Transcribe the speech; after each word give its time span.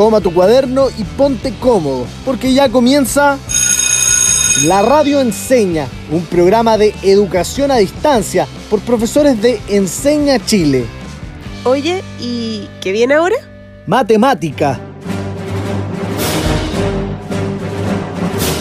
toma 0.00 0.22
tu 0.22 0.32
cuaderno 0.32 0.88
y 0.96 1.04
ponte 1.04 1.52
cómodo, 1.60 2.06
porque 2.24 2.54
ya 2.54 2.70
comienza 2.70 3.38
La 4.64 4.80
Radio 4.80 5.20
Enseña, 5.20 5.88
un 6.10 6.24
programa 6.24 6.78
de 6.78 6.94
educación 7.02 7.70
a 7.70 7.76
distancia 7.76 8.46
por 8.70 8.80
profesores 8.80 9.42
de 9.42 9.60
Enseña 9.68 10.42
Chile. 10.42 10.86
Oye, 11.64 12.02
¿y 12.18 12.66
qué 12.80 12.92
viene 12.92 13.12
ahora? 13.12 13.36
Matemática. 13.86 14.80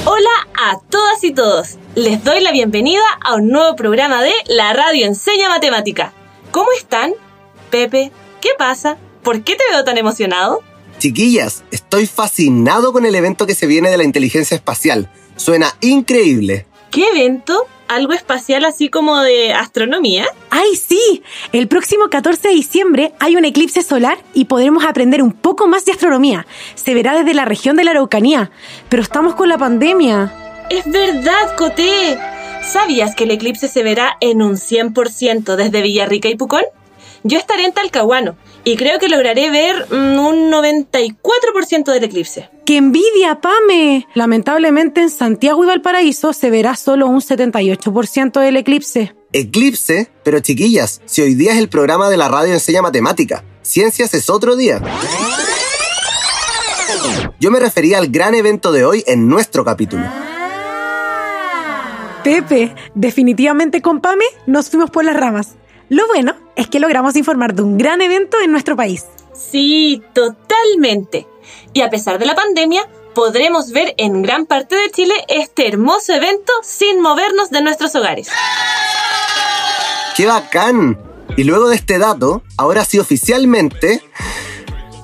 Hola 0.04 0.48
a 0.62 0.78
todas 0.90 1.24
y 1.24 1.32
todos. 1.32 1.78
Les 1.96 2.22
doy 2.22 2.42
la 2.42 2.52
bienvenida 2.52 3.04
a 3.24 3.36
un 3.36 3.48
nuevo 3.48 3.78
programa 3.78 4.22
de 4.22 4.34
La 4.48 4.74
Radio 4.74 5.06
Enseña 5.06 5.48
Matemática. 5.48 6.12
¿Cómo 6.52 6.68
están? 6.78 7.14
Pepe, 7.70 8.12
¿qué 8.42 8.50
pasa? 8.58 8.98
¿Por 9.24 9.42
qué 9.46 9.56
te 9.56 9.64
veo 9.72 9.86
tan 9.86 9.98
emocionado? 9.98 10.68
Chiquillas, 11.00 11.64
estoy 11.72 12.08
fascinado 12.08 12.92
con 12.92 13.06
el 13.06 13.16
evento 13.16 13.48
que 13.48 13.56
se 13.56 13.68
viene 13.68 13.90
de 13.90 13.98
la 13.98 14.04
inteligencia 14.04 14.56
espacial. 14.56 15.10
Suena 15.38 15.74
increíble. 15.80 16.66
¿Qué 16.92 17.08
evento? 17.12 17.68
¿Algo 17.88 18.12
espacial 18.12 18.66
así 18.66 18.90
como 18.90 19.18
de 19.22 19.54
astronomía? 19.54 20.28
¡Ay, 20.50 20.76
sí! 20.76 21.24
El 21.54 21.70
próximo 21.70 22.10
14 22.10 22.50
de 22.50 22.54
diciembre 22.54 23.14
hay 23.20 23.38
un 23.38 23.46
eclipse 23.46 23.82
solar 23.82 24.18
y 24.34 24.46
podremos 24.46 24.84
aprender 24.84 25.24
un 25.24 25.32
poco 25.32 25.70
más 25.70 25.86
de 25.86 25.94
astronomía. 25.94 26.46
Se 26.76 26.94
verá 26.94 27.18
desde 27.18 27.34
la 27.34 27.46
región 27.46 27.78
de 27.78 27.86
la 27.86 27.92
Araucanía. 27.92 28.52
Pero 28.90 29.02
estamos 29.02 29.36
con 29.36 29.48
la 29.48 29.58
pandemia. 29.58 30.34
Es 30.70 30.84
verdad, 30.92 31.56
Coté. 31.58 32.20
¿Sabías 32.62 33.16
que 33.16 33.24
el 33.24 33.32
eclipse 33.32 33.70
se 33.70 33.84
verá 33.84 34.18
en 34.20 34.42
un 34.42 34.58
100% 34.58 35.56
desde 35.56 35.82
Villarrica 35.82 36.28
y 36.28 36.36
Pucón? 36.36 36.66
Yo 37.24 37.38
estaré 37.38 37.64
en 37.64 37.74
Talcahuano 37.74 38.36
y 38.64 38.76
creo 38.76 39.00
que 39.00 39.10
lograré 39.10 39.50
ver 39.50 39.88
mm, 39.90 40.20
un 40.20 40.52
94% 40.52 41.92
del 41.92 42.04
eclipse. 42.04 42.50
¡Qué 42.66 42.78
envidia, 42.78 43.42
Pame! 43.42 44.08
Lamentablemente 44.14 45.02
en 45.02 45.10
Santiago 45.10 45.64
y 45.64 45.68
Valparaíso 45.68 46.34
se 46.34 46.50
verá 46.50 46.76
solo 46.76 47.08
un 47.08 47.22
78% 47.22 48.40
del 48.40 48.58
eclipse. 48.58 49.16
Eclipse, 49.34 50.10
pero 50.24 50.40
chiquillas, 50.40 51.02
si 51.06 51.22
hoy 51.22 51.36
día 51.36 51.54
es 51.54 51.60
el 51.60 51.70
programa 51.70 52.10
de 52.10 52.18
la 52.18 52.28
radio 52.28 52.54
enseña 52.54 52.82
matemática, 52.82 53.44
ciencias 53.62 54.14
es 54.14 54.30
otro 54.30 54.56
día. 54.56 54.82
Yo 57.40 57.52
me 57.52 57.60
refería 57.60 58.00
al 58.00 58.08
gran 58.08 58.36
evento 58.36 58.72
de 58.72 58.86
hoy 58.86 59.04
en 59.08 59.28
nuestro 59.28 59.64
capítulo. 59.64 60.04
Pepe, 62.24 62.76
definitivamente 62.96 63.82
con 63.82 64.02
Pame 64.02 64.26
nos 64.46 64.70
fuimos 64.70 64.90
por 64.90 65.06
las 65.06 65.16
ramas. 65.16 65.56
Lo 65.90 66.06
bueno 66.08 66.36
es 66.56 66.68
que 66.68 66.80
logramos 66.80 67.16
informar 67.16 67.56
de 67.56 67.64
un 67.64 67.78
gran 67.80 68.00
evento 68.02 68.38
en 68.44 68.52
nuestro 68.52 68.76
país. 68.76 69.06
Sí, 69.34 70.04
totalmente. 70.14 71.28
Y 71.74 71.82
a 71.82 71.90
pesar 71.90 72.20
de 72.20 72.28
la 72.28 72.36
pandemia, 72.36 72.88
podremos 73.16 73.72
ver 73.72 73.96
en 73.98 74.22
gran 74.22 74.46
parte 74.46 74.76
de 74.76 74.92
Chile 74.92 75.14
este 75.28 75.68
hermoso 75.68 76.14
evento 76.14 76.54
sin 76.62 77.02
movernos 77.02 77.50
de 77.50 77.64
nuestros 77.64 77.96
hogares. 77.96 78.30
¡Qué 80.16 80.28
bacán! 80.28 81.00
Y 81.38 81.44
luego 81.44 81.70
de 81.70 81.76
este 81.76 81.98
dato, 81.98 82.44
ahora 82.56 82.86
sí 82.86 83.00
oficialmente, 83.00 84.04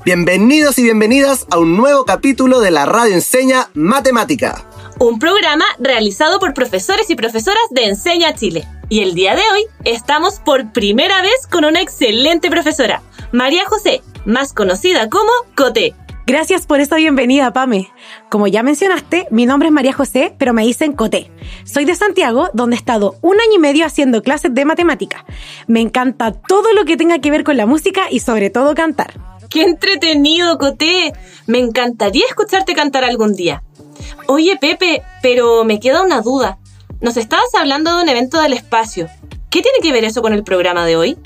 bienvenidos 0.05 0.77
y 0.77 0.83
bienvenidas 0.83 1.47
a 1.49 1.57
un 1.57 1.77
nuevo 1.77 2.05
capítulo 2.05 2.59
de 2.59 2.69
la 2.69 2.85
Radio 2.85 3.15
Enseña 3.15 3.69
Matemática. 3.73 4.69
Un 4.99 5.17
programa 5.17 5.65
realizado 5.79 6.39
por 6.39 6.53
profesores 6.53 7.09
y 7.09 7.15
profesoras 7.15 7.63
de 7.71 7.85
Enseña 7.85 8.35
Chile. 8.35 8.67
Y 8.87 8.99
el 9.01 9.15
día 9.15 9.35
de 9.35 9.41
hoy 9.41 9.65
estamos 9.83 10.39
por 10.39 10.71
primera 10.71 11.21
vez 11.23 11.47
con 11.49 11.65
una 11.65 11.81
excelente 11.81 12.51
profesora, 12.51 13.01
María 13.31 13.65
José, 13.65 14.03
más 14.25 14.53
conocida 14.53 15.09
como 15.09 15.31
Coté. 15.55 15.95
Gracias 16.27 16.67
por 16.67 16.79
esta 16.79 16.95
bienvenida, 16.95 17.51
Pame. 17.51 17.91
Como 18.29 18.45
ya 18.45 18.61
mencionaste, 18.61 19.27
mi 19.31 19.47
nombre 19.47 19.69
es 19.69 19.73
María 19.73 19.93
José, 19.93 20.35
pero 20.37 20.53
me 20.53 20.63
dicen 20.63 20.93
Coté. 20.93 21.31
Soy 21.63 21.85
de 21.85 21.95
Santiago, 21.95 22.49
donde 22.53 22.75
he 22.75 22.79
estado 22.79 23.15
un 23.21 23.39
año 23.39 23.55
y 23.55 23.59
medio 23.59 23.87
haciendo 23.87 24.21
clases 24.21 24.53
de 24.53 24.65
matemática. 24.65 25.25
Me 25.65 25.81
encanta 25.81 26.31
todo 26.31 26.73
lo 26.73 26.85
que 26.85 26.97
tenga 26.97 27.19
que 27.19 27.31
ver 27.31 27.43
con 27.43 27.57
la 27.57 27.65
música 27.65 28.03
y 28.11 28.19
sobre 28.19 28.51
todo 28.51 28.75
cantar. 28.75 29.19
¡Qué 29.49 29.63
entretenido, 29.63 30.59
Coté! 30.59 31.13
Me 31.47 31.57
encantaría 31.57 32.25
escucharte 32.27 32.75
cantar 32.75 33.03
algún 33.03 33.33
día. 33.33 33.63
Oye, 34.27 34.57
Pepe, 34.61 35.01
pero 35.23 35.63
me 35.63 35.79
queda 35.79 36.03
una 36.03 36.21
duda. 36.21 36.59
Nos 37.05 37.17
estabas 37.17 37.53
hablando 37.53 37.95
de 37.95 38.01
un 38.01 38.09
evento 38.09 38.41
del 38.41 38.53
espacio. 38.53 39.07
¿Qué 39.51 39.61
tiene 39.61 39.77
que 39.79 39.91
ver 39.91 40.03
eso 40.05 40.23
con 40.23 40.33
el 40.33 40.43
programa 40.43 40.87
de 40.87 40.95
hoy? 40.95 41.19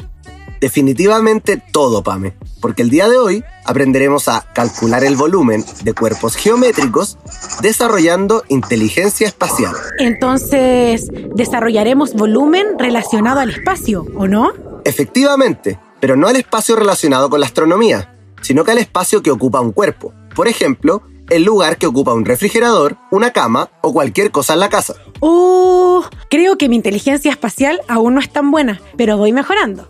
Definitivamente 0.59 1.55
todo, 1.71 2.03
Pame, 2.03 2.33
porque 2.59 2.81
el 2.81 2.89
día 2.89 3.07
de 3.07 3.17
hoy 3.17 3.45
aprenderemos 3.63 4.27
a 4.27 4.41
calcular 4.53 5.05
el 5.05 5.15
volumen 5.15 5.63
de 5.83 5.93
cuerpos 5.93 6.35
geométricos 6.35 7.17
desarrollando 7.61 8.43
inteligencia 8.49 9.25
espacial. 9.25 9.73
Entonces, 9.99 11.07
desarrollaremos 11.33 12.13
volumen 12.13 12.77
relacionado 12.77 13.39
al 13.39 13.51
espacio, 13.51 14.05
¿o 14.17 14.27
no? 14.27 14.51
Efectivamente, 14.83 15.79
pero 16.01 16.17
no 16.17 16.27
al 16.27 16.35
espacio 16.35 16.75
relacionado 16.75 17.29
con 17.29 17.39
la 17.39 17.45
astronomía, 17.45 18.17
sino 18.41 18.65
que 18.65 18.71
al 18.71 18.79
espacio 18.79 19.23
que 19.23 19.31
ocupa 19.31 19.61
un 19.61 19.71
cuerpo. 19.71 20.11
Por 20.35 20.49
ejemplo, 20.49 21.03
el 21.29 21.43
lugar 21.43 21.77
que 21.77 21.87
ocupa 21.87 22.13
un 22.13 22.25
refrigerador, 22.25 22.97
una 23.11 23.31
cama 23.31 23.69
o 23.81 23.93
cualquier 23.93 24.31
cosa 24.31 24.53
en 24.53 24.59
la 24.59 24.69
casa. 24.69 24.95
Oh, 25.19 26.03
creo 26.29 26.57
que 26.57 26.69
mi 26.69 26.75
inteligencia 26.75 27.31
espacial 27.31 27.81
aún 27.87 28.15
no 28.15 28.19
es 28.19 28.31
tan 28.31 28.51
buena, 28.51 28.81
pero 28.97 29.17
voy 29.17 29.31
mejorando. 29.31 29.87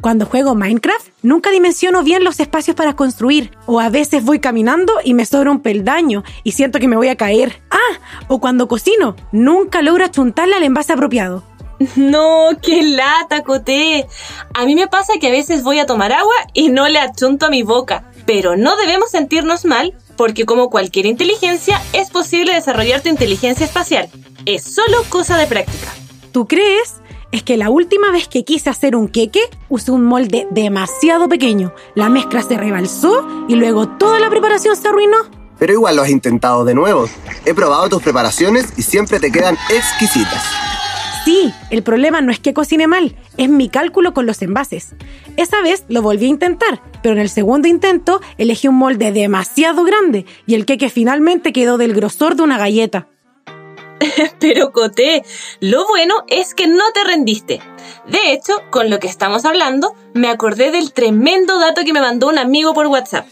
Cuando 0.00 0.24
juego 0.24 0.54
Minecraft, 0.54 1.08
nunca 1.22 1.50
dimensiono 1.50 2.02
bien 2.02 2.24
los 2.24 2.40
espacios 2.40 2.74
para 2.74 2.96
construir, 2.96 3.50
o 3.66 3.80
a 3.80 3.90
veces 3.90 4.24
voy 4.24 4.38
caminando 4.38 4.94
y 5.04 5.12
me 5.12 5.26
sobra 5.26 5.50
un 5.50 5.60
peldaño 5.60 6.24
y 6.42 6.52
siento 6.52 6.78
que 6.78 6.88
me 6.88 6.96
voy 6.96 7.08
a 7.08 7.16
caer. 7.16 7.60
Ah, 7.70 8.24
o 8.28 8.40
cuando 8.40 8.66
cocino, 8.66 9.14
nunca 9.30 9.82
logro 9.82 10.04
achuntarle 10.04 10.56
al 10.56 10.64
envase 10.64 10.92
apropiado. 10.92 11.44
No, 11.96 12.48
qué 12.62 12.82
lata, 12.82 13.42
Coté. 13.42 14.06
A 14.54 14.64
mí 14.66 14.74
me 14.74 14.86
pasa 14.86 15.14
que 15.20 15.28
a 15.28 15.32
veces 15.32 15.62
voy 15.62 15.78
a 15.78 15.86
tomar 15.86 16.12
agua 16.12 16.34
y 16.52 16.68
no 16.68 16.88
le 16.88 16.98
achunto 16.98 17.46
a 17.46 17.50
mi 17.50 17.62
boca. 17.62 18.04
Pero 18.26 18.56
no 18.56 18.76
debemos 18.76 19.10
sentirnos 19.10 19.64
mal 19.64 19.96
porque 20.20 20.44
como 20.44 20.68
cualquier 20.68 21.06
inteligencia 21.06 21.80
es 21.94 22.10
posible 22.10 22.52
desarrollar 22.52 23.00
tu 23.00 23.08
inteligencia 23.08 23.64
espacial. 23.64 24.10
Es 24.44 24.62
solo 24.64 24.98
cosa 25.08 25.38
de 25.38 25.46
práctica. 25.46 25.88
¿Tú 26.30 26.46
crees? 26.46 26.96
Es 27.32 27.42
que 27.42 27.56
la 27.56 27.70
última 27.70 28.12
vez 28.12 28.28
que 28.28 28.44
quise 28.44 28.68
hacer 28.68 28.96
un 28.96 29.08
queque, 29.08 29.40
usé 29.70 29.92
un 29.92 30.04
molde 30.04 30.46
demasiado 30.50 31.26
pequeño. 31.26 31.72
La 31.94 32.10
mezcla 32.10 32.42
se 32.42 32.58
rebalsó 32.58 33.46
y 33.48 33.54
luego 33.54 33.88
toda 33.88 34.20
la 34.20 34.28
preparación 34.28 34.76
se 34.76 34.88
arruinó. 34.88 35.16
Pero 35.58 35.72
igual 35.72 35.96
lo 35.96 36.02
has 36.02 36.10
intentado 36.10 36.66
de 36.66 36.74
nuevo. 36.74 37.08
He 37.46 37.54
probado 37.54 37.88
tus 37.88 38.02
preparaciones 38.02 38.74
y 38.76 38.82
siempre 38.82 39.20
te 39.20 39.32
quedan 39.32 39.56
exquisitas. 39.70 40.44
Sí, 41.24 41.52
el 41.70 41.82
problema 41.82 42.20
no 42.20 42.32
es 42.32 42.40
que 42.40 42.54
cocine 42.54 42.86
mal, 42.86 43.16
es 43.36 43.48
mi 43.48 43.68
cálculo 43.68 44.14
con 44.14 44.26
los 44.26 44.40
envases. 44.42 44.94
Esa 45.36 45.60
vez 45.60 45.84
lo 45.88 46.02
volví 46.02 46.26
a 46.26 46.30
intentar, 46.30 46.82
pero 47.02 47.14
en 47.14 47.20
el 47.20 47.28
segundo 47.28 47.68
intento 47.68 48.20
elegí 48.38 48.68
un 48.68 48.76
molde 48.76 49.12
demasiado 49.12 49.84
grande 49.84 50.24
y 50.46 50.54
el 50.54 50.64
queque 50.64 50.88
finalmente 50.88 51.52
quedó 51.52 51.76
del 51.76 51.94
grosor 51.94 52.36
de 52.36 52.42
una 52.42 52.58
galleta. 52.58 53.08
Pero 54.40 54.72
Coté, 54.72 55.22
lo 55.60 55.86
bueno 55.86 56.24
es 56.28 56.54
que 56.54 56.66
no 56.66 56.84
te 56.94 57.04
rendiste. 57.04 57.60
De 58.08 58.32
hecho, 58.32 58.54
con 58.70 58.88
lo 58.88 58.98
que 58.98 59.06
estamos 59.06 59.44
hablando, 59.44 59.94
me 60.14 60.28
acordé 60.28 60.70
del 60.70 60.92
tremendo 60.92 61.58
dato 61.58 61.84
que 61.84 61.92
me 61.92 62.00
mandó 62.00 62.28
un 62.28 62.38
amigo 62.38 62.72
por 62.72 62.86
WhatsApp. 62.86 63.26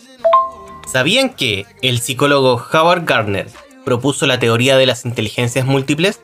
¿Sabían 0.86 1.30
que 1.30 1.66
el 1.82 2.00
psicólogo 2.00 2.62
Howard 2.72 3.04
Gardner 3.04 3.48
propuso 3.84 4.26
la 4.26 4.38
teoría 4.38 4.76
de 4.76 4.86
las 4.86 5.04
inteligencias 5.04 5.66
múltiples? 5.66 6.20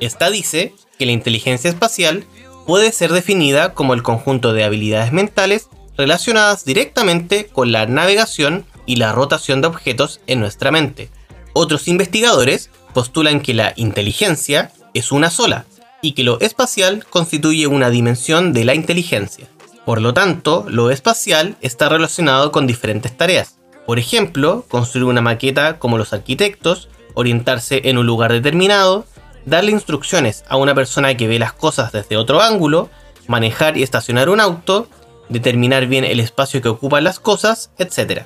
Esta 0.00 0.30
dice 0.30 0.74
que 0.98 1.06
la 1.06 1.12
inteligencia 1.12 1.70
espacial 1.70 2.24
puede 2.66 2.92
ser 2.92 3.12
definida 3.12 3.74
como 3.74 3.94
el 3.94 4.02
conjunto 4.02 4.52
de 4.52 4.64
habilidades 4.64 5.12
mentales 5.12 5.68
relacionadas 5.96 6.64
directamente 6.64 7.46
con 7.46 7.72
la 7.72 7.86
navegación 7.86 8.66
y 8.86 8.96
la 8.96 9.12
rotación 9.12 9.60
de 9.60 9.68
objetos 9.68 10.20
en 10.26 10.40
nuestra 10.40 10.70
mente. 10.70 11.10
Otros 11.52 11.88
investigadores 11.88 12.70
postulan 12.92 13.40
que 13.40 13.54
la 13.54 13.72
inteligencia 13.76 14.72
es 14.94 15.12
una 15.12 15.30
sola 15.30 15.66
y 16.02 16.12
que 16.12 16.22
lo 16.22 16.40
espacial 16.40 17.04
constituye 17.08 17.66
una 17.66 17.90
dimensión 17.90 18.52
de 18.52 18.64
la 18.64 18.74
inteligencia. 18.74 19.48
Por 19.84 20.02
lo 20.02 20.12
tanto, 20.14 20.66
lo 20.68 20.90
espacial 20.90 21.56
está 21.60 21.88
relacionado 21.88 22.52
con 22.52 22.66
diferentes 22.66 23.16
tareas. 23.16 23.56
Por 23.86 23.98
ejemplo, 23.98 24.64
construir 24.68 25.04
una 25.04 25.20
maqueta 25.20 25.78
como 25.78 25.96
los 25.96 26.12
arquitectos, 26.12 26.88
orientarse 27.14 27.82
en 27.84 27.98
un 27.98 28.06
lugar 28.06 28.32
determinado, 28.32 29.06
darle 29.46 29.70
instrucciones 29.70 30.44
a 30.48 30.58
una 30.58 30.74
persona 30.74 31.16
que 31.16 31.28
ve 31.28 31.38
las 31.38 31.54
cosas 31.54 31.92
desde 31.92 32.18
otro 32.18 32.42
ángulo, 32.42 32.90
manejar 33.26 33.78
y 33.78 33.82
estacionar 33.82 34.28
un 34.28 34.40
auto, 34.40 34.88
determinar 35.30 35.86
bien 35.86 36.04
el 36.04 36.20
espacio 36.20 36.60
que 36.60 36.68
ocupan 36.68 37.04
las 37.04 37.18
cosas, 37.18 37.70
etc. 37.78 38.24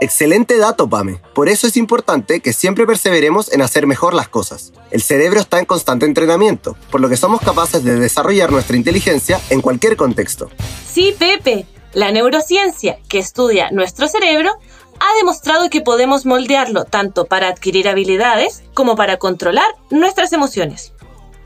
Excelente 0.00 0.56
dato, 0.58 0.88
Pame. 0.88 1.20
Por 1.34 1.48
eso 1.48 1.66
es 1.66 1.76
importante 1.76 2.40
que 2.40 2.52
siempre 2.52 2.86
perseveremos 2.86 3.52
en 3.52 3.62
hacer 3.62 3.86
mejor 3.86 4.14
las 4.14 4.28
cosas. 4.28 4.72
El 4.90 5.02
cerebro 5.02 5.40
está 5.40 5.58
en 5.58 5.64
constante 5.64 6.06
entrenamiento, 6.06 6.76
por 6.90 7.00
lo 7.00 7.08
que 7.08 7.16
somos 7.16 7.40
capaces 7.40 7.82
de 7.82 7.98
desarrollar 7.98 8.52
nuestra 8.52 8.76
inteligencia 8.76 9.40
en 9.50 9.60
cualquier 9.60 9.96
contexto. 9.96 10.50
Sí, 10.86 11.14
Pepe. 11.18 11.66
La 11.94 12.12
neurociencia, 12.12 12.98
que 13.08 13.18
estudia 13.18 13.70
nuestro 13.70 14.08
cerebro, 14.08 14.58
ha 15.00 15.16
demostrado 15.16 15.70
que 15.70 15.80
podemos 15.80 16.26
moldearlo 16.26 16.84
tanto 16.84 17.26
para 17.26 17.48
adquirir 17.48 17.88
habilidades 17.88 18.62
como 18.74 18.96
para 18.96 19.16
controlar 19.16 19.66
nuestras 19.90 20.32
emociones. 20.32 20.92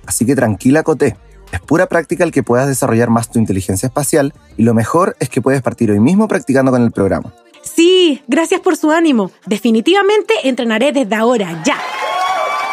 Así 0.07 0.27
que 0.27 0.35
tranquila, 0.35 0.83
Coté. 0.83 1.17
Es 1.53 1.61
pura 1.61 1.87
práctica 1.87 2.25
el 2.25 2.33
que 2.33 2.43
puedas 2.43 2.67
desarrollar 2.67 3.11
más 3.11 3.31
tu 3.31 3.39
inteligencia 3.39 3.87
espacial 3.87 4.33
y 4.57 4.63
lo 4.63 4.73
mejor 4.73 5.17
es 5.21 5.29
que 5.29 5.43
puedes 5.43 5.61
partir 5.61 5.91
hoy 5.91 6.01
mismo 6.01 6.27
practicando 6.27 6.73
con 6.73 6.83
el 6.83 6.93
programa. 6.93 7.35
Sí, 7.63 8.23
gracias 8.27 8.61
por 8.61 8.77
su 8.77 8.91
ánimo. 8.91 9.31
Definitivamente 9.47 10.35
entrenaré 10.45 10.93
desde 10.93 11.15
ahora, 11.15 11.63
ya. 11.65 11.79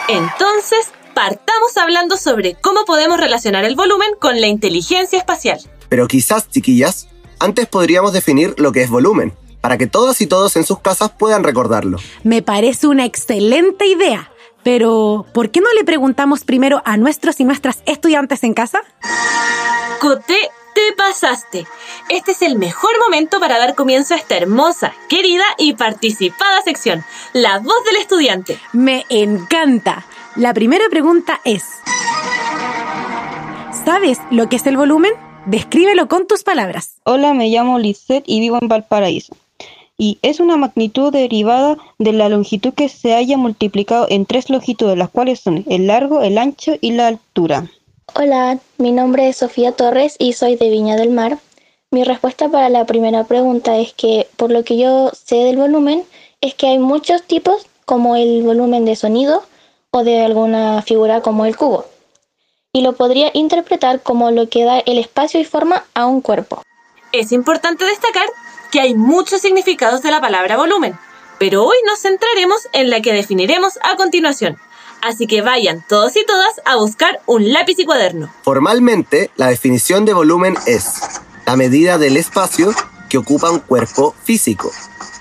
Entonces, 0.07 0.91
partamos 1.13 1.77
hablando 1.77 2.17
sobre 2.17 2.55
cómo 2.55 2.85
podemos 2.85 3.19
relacionar 3.19 3.65
el 3.65 3.75
volumen 3.75 4.09
con 4.19 4.39
la 4.41 4.47
inteligencia 4.47 5.19
espacial. 5.19 5.59
Pero 5.89 6.07
quizás, 6.07 6.49
chiquillas, 6.49 7.09
antes 7.39 7.67
podríamos 7.67 8.13
definir 8.13 8.55
lo 8.57 8.71
que 8.71 8.81
es 8.81 8.89
volumen, 8.89 9.33
para 9.61 9.77
que 9.77 9.87
todas 9.87 10.21
y 10.21 10.27
todos 10.27 10.55
en 10.55 10.63
sus 10.63 10.79
casas 10.79 11.11
puedan 11.11 11.43
recordarlo. 11.43 11.99
Me 12.23 12.41
parece 12.41 12.87
una 12.87 13.05
excelente 13.05 13.85
idea. 13.85 14.31
Pero, 14.63 15.25
¿por 15.33 15.51
qué 15.51 15.61
no 15.61 15.71
le 15.73 15.85
preguntamos 15.85 16.43
primero 16.43 16.81
a 16.85 16.97
nuestros 16.97 17.39
y 17.39 17.45
nuestras 17.45 17.81
estudiantes 17.85 18.43
en 18.43 18.53
casa? 18.53 18.81
Coté, 20.01 20.37
te 20.73 20.93
pasaste. 20.97 21.65
Este 22.09 22.31
es 22.31 22.41
el 22.41 22.57
mejor 22.57 22.91
momento 22.99 23.39
para 23.39 23.57
dar 23.57 23.75
comienzo 23.75 24.13
a 24.13 24.17
esta 24.17 24.35
hermosa, 24.35 24.93
querida 25.07 25.45
y 25.57 25.75
participada 25.75 26.61
sección, 26.63 27.03
La 27.33 27.59
voz 27.59 27.83
del 27.85 27.97
estudiante. 27.97 28.59
Me 28.73 29.05
encanta. 29.09 30.05
La 30.35 30.53
primera 30.53 30.85
pregunta 30.89 31.39
es, 31.43 31.63
¿sabes 33.85 34.19
lo 34.29 34.49
que 34.49 34.57
es 34.57 34.65
el 34.67 34.77
volumen? 34.77 35.13
Descríbelo 35.45 36.07
con 36.07 36.27
tus 36.27 36.43
palabras. 36.43 36.97
Hola, 37.03 37.33
me 37.33 37.49
llamo 37.49 37.79
Lisette 37.79 38.23
y 38.27 38.39
vivo 38.39 38.59
en 38.61 38.67
Valparaíso. 38.67 39.35
Y 40.01 40.17
es 40.21 40.39
una 40.39 40.55
magnitud 40.55 41.11
derivada 41.11 41.77
de 41.97 42.13
la 42.13 42.29
longitud 42.29 42.73
que 42.73 42.87
se 42.87 43.15
haya 43.15 43.35
multiplicado 43.35 44.07
en 44.09 44.25
tres 44.25 44.49
longitudes, 44.49 44.97
las 44.97 45.09
cuales 45.09 45.41
son 45.41 45.65
el 45.67 45.87
largo, 45.87 46.21
el 46.21 46.37
ancho 46.37 46.75
y 46.79 46.91
la 46.91 47.07
altura. 47.07 47.69
Hola, 48.15 48.59
mi 48.77 48.93
nombre 48.93 49.27
es 49.27 49.35
Sofía 49.35 49.73
Torres 49.73 50.15
y 50.17 50.31
soy 50.31 50.55
de 50.55 50.69
Viña 50.69 50.95
del 50.95 51.11
Mar. 51.11 51.37
Mi 51.91 52.05
respuesta 52.05 52.47
para 52.47 52.69
la 52.69 52.85
primera 52.85 53.25
pregunta 53.25 53.77
es 53.77 53.91
que, 53.91 54.27
por 54.37 54.51
lo 54.51 54.63
que 54.63 54.77
yo 54.77 55.11
sé 55.11 55.35
del 55.35 55.57
volumen, 55.57 56.05
es 56.39 56.55
que 56.55 56.67
hay 56.67 56.79
muchos 56.79 57.23
tipos, 57.23 57.67
como 57.83 58.15
el 58.15 58.41
volumen 58.43 58.85
de 58.85 58.95
sonido 58.95 59.43
o 59.91 60.05
de 60.05 60.21
alguna 60.21 60.81
figura 60.81 61.19
como 61.19 61.45
el 61.45 61.57
cubo. 61.57 61.83
Y 62.71 62.83
lo 62.83 62.93
podría 62.93 63.31
interpretar 63.33 64.01
como 64.01 64.31
lo 64.31 64.47
que 64.47 64.63
da 64.63 64.79
el 64.79 64.97
espacio 64.97 65.41
y 65.41 65.43
forma 65.43 65.83
a 65.93 66.05
un 66.05 66.21
cuerpo. 66.21 66.61
Es 67.11 67.33
importante 67.33 67.83
destacar 67.83 68.27
que 68.71 68.79
hay 68.79 68.95
muchos 68.95 69.41
significados 69.41 70.01
de 70.01 70.11
la 70.11 70.21
palabra 70.21 70.57
volumen, 70.57 70.97
pero 71.37 71.63
hoy 71.63 71.77
nos 71.85 72.01
centraremos 72.01 72.67
en 72.73 72.89
la 72.89 73.01
que 73.01 73.13
definiremos 73.13 73.79
a 73.83 73.95
continuación. 73.95 74.57
Así 75.01 75.27
que 75.27 75.41
vayan 75.41 75.83
todos 75.87 76.15
y 76.17 76.25
todas 76.25 76.61
a 76.65 76.75
buscar 76.75 77.21
un 77.25 77.53
lápiz 77.53 77.79
y 77.79 77.85
cuaderno. 77.85 78.33
Formalmente, 78.43 79.31
la 79.37 79.47
definición 79.47 80.05
de 80.05 80.13
volumen 80.13 80.57
es 80.65 80.93
la 81.45 81.55
medida 81.55 81.97
del 81.97 82.17
espacio 82.17 82.73
que 83.09 83.17
ocupa 83.17 83.49
un 83.49 83.59
cuerpo 83.59 84.13
físico. 84.23 84.71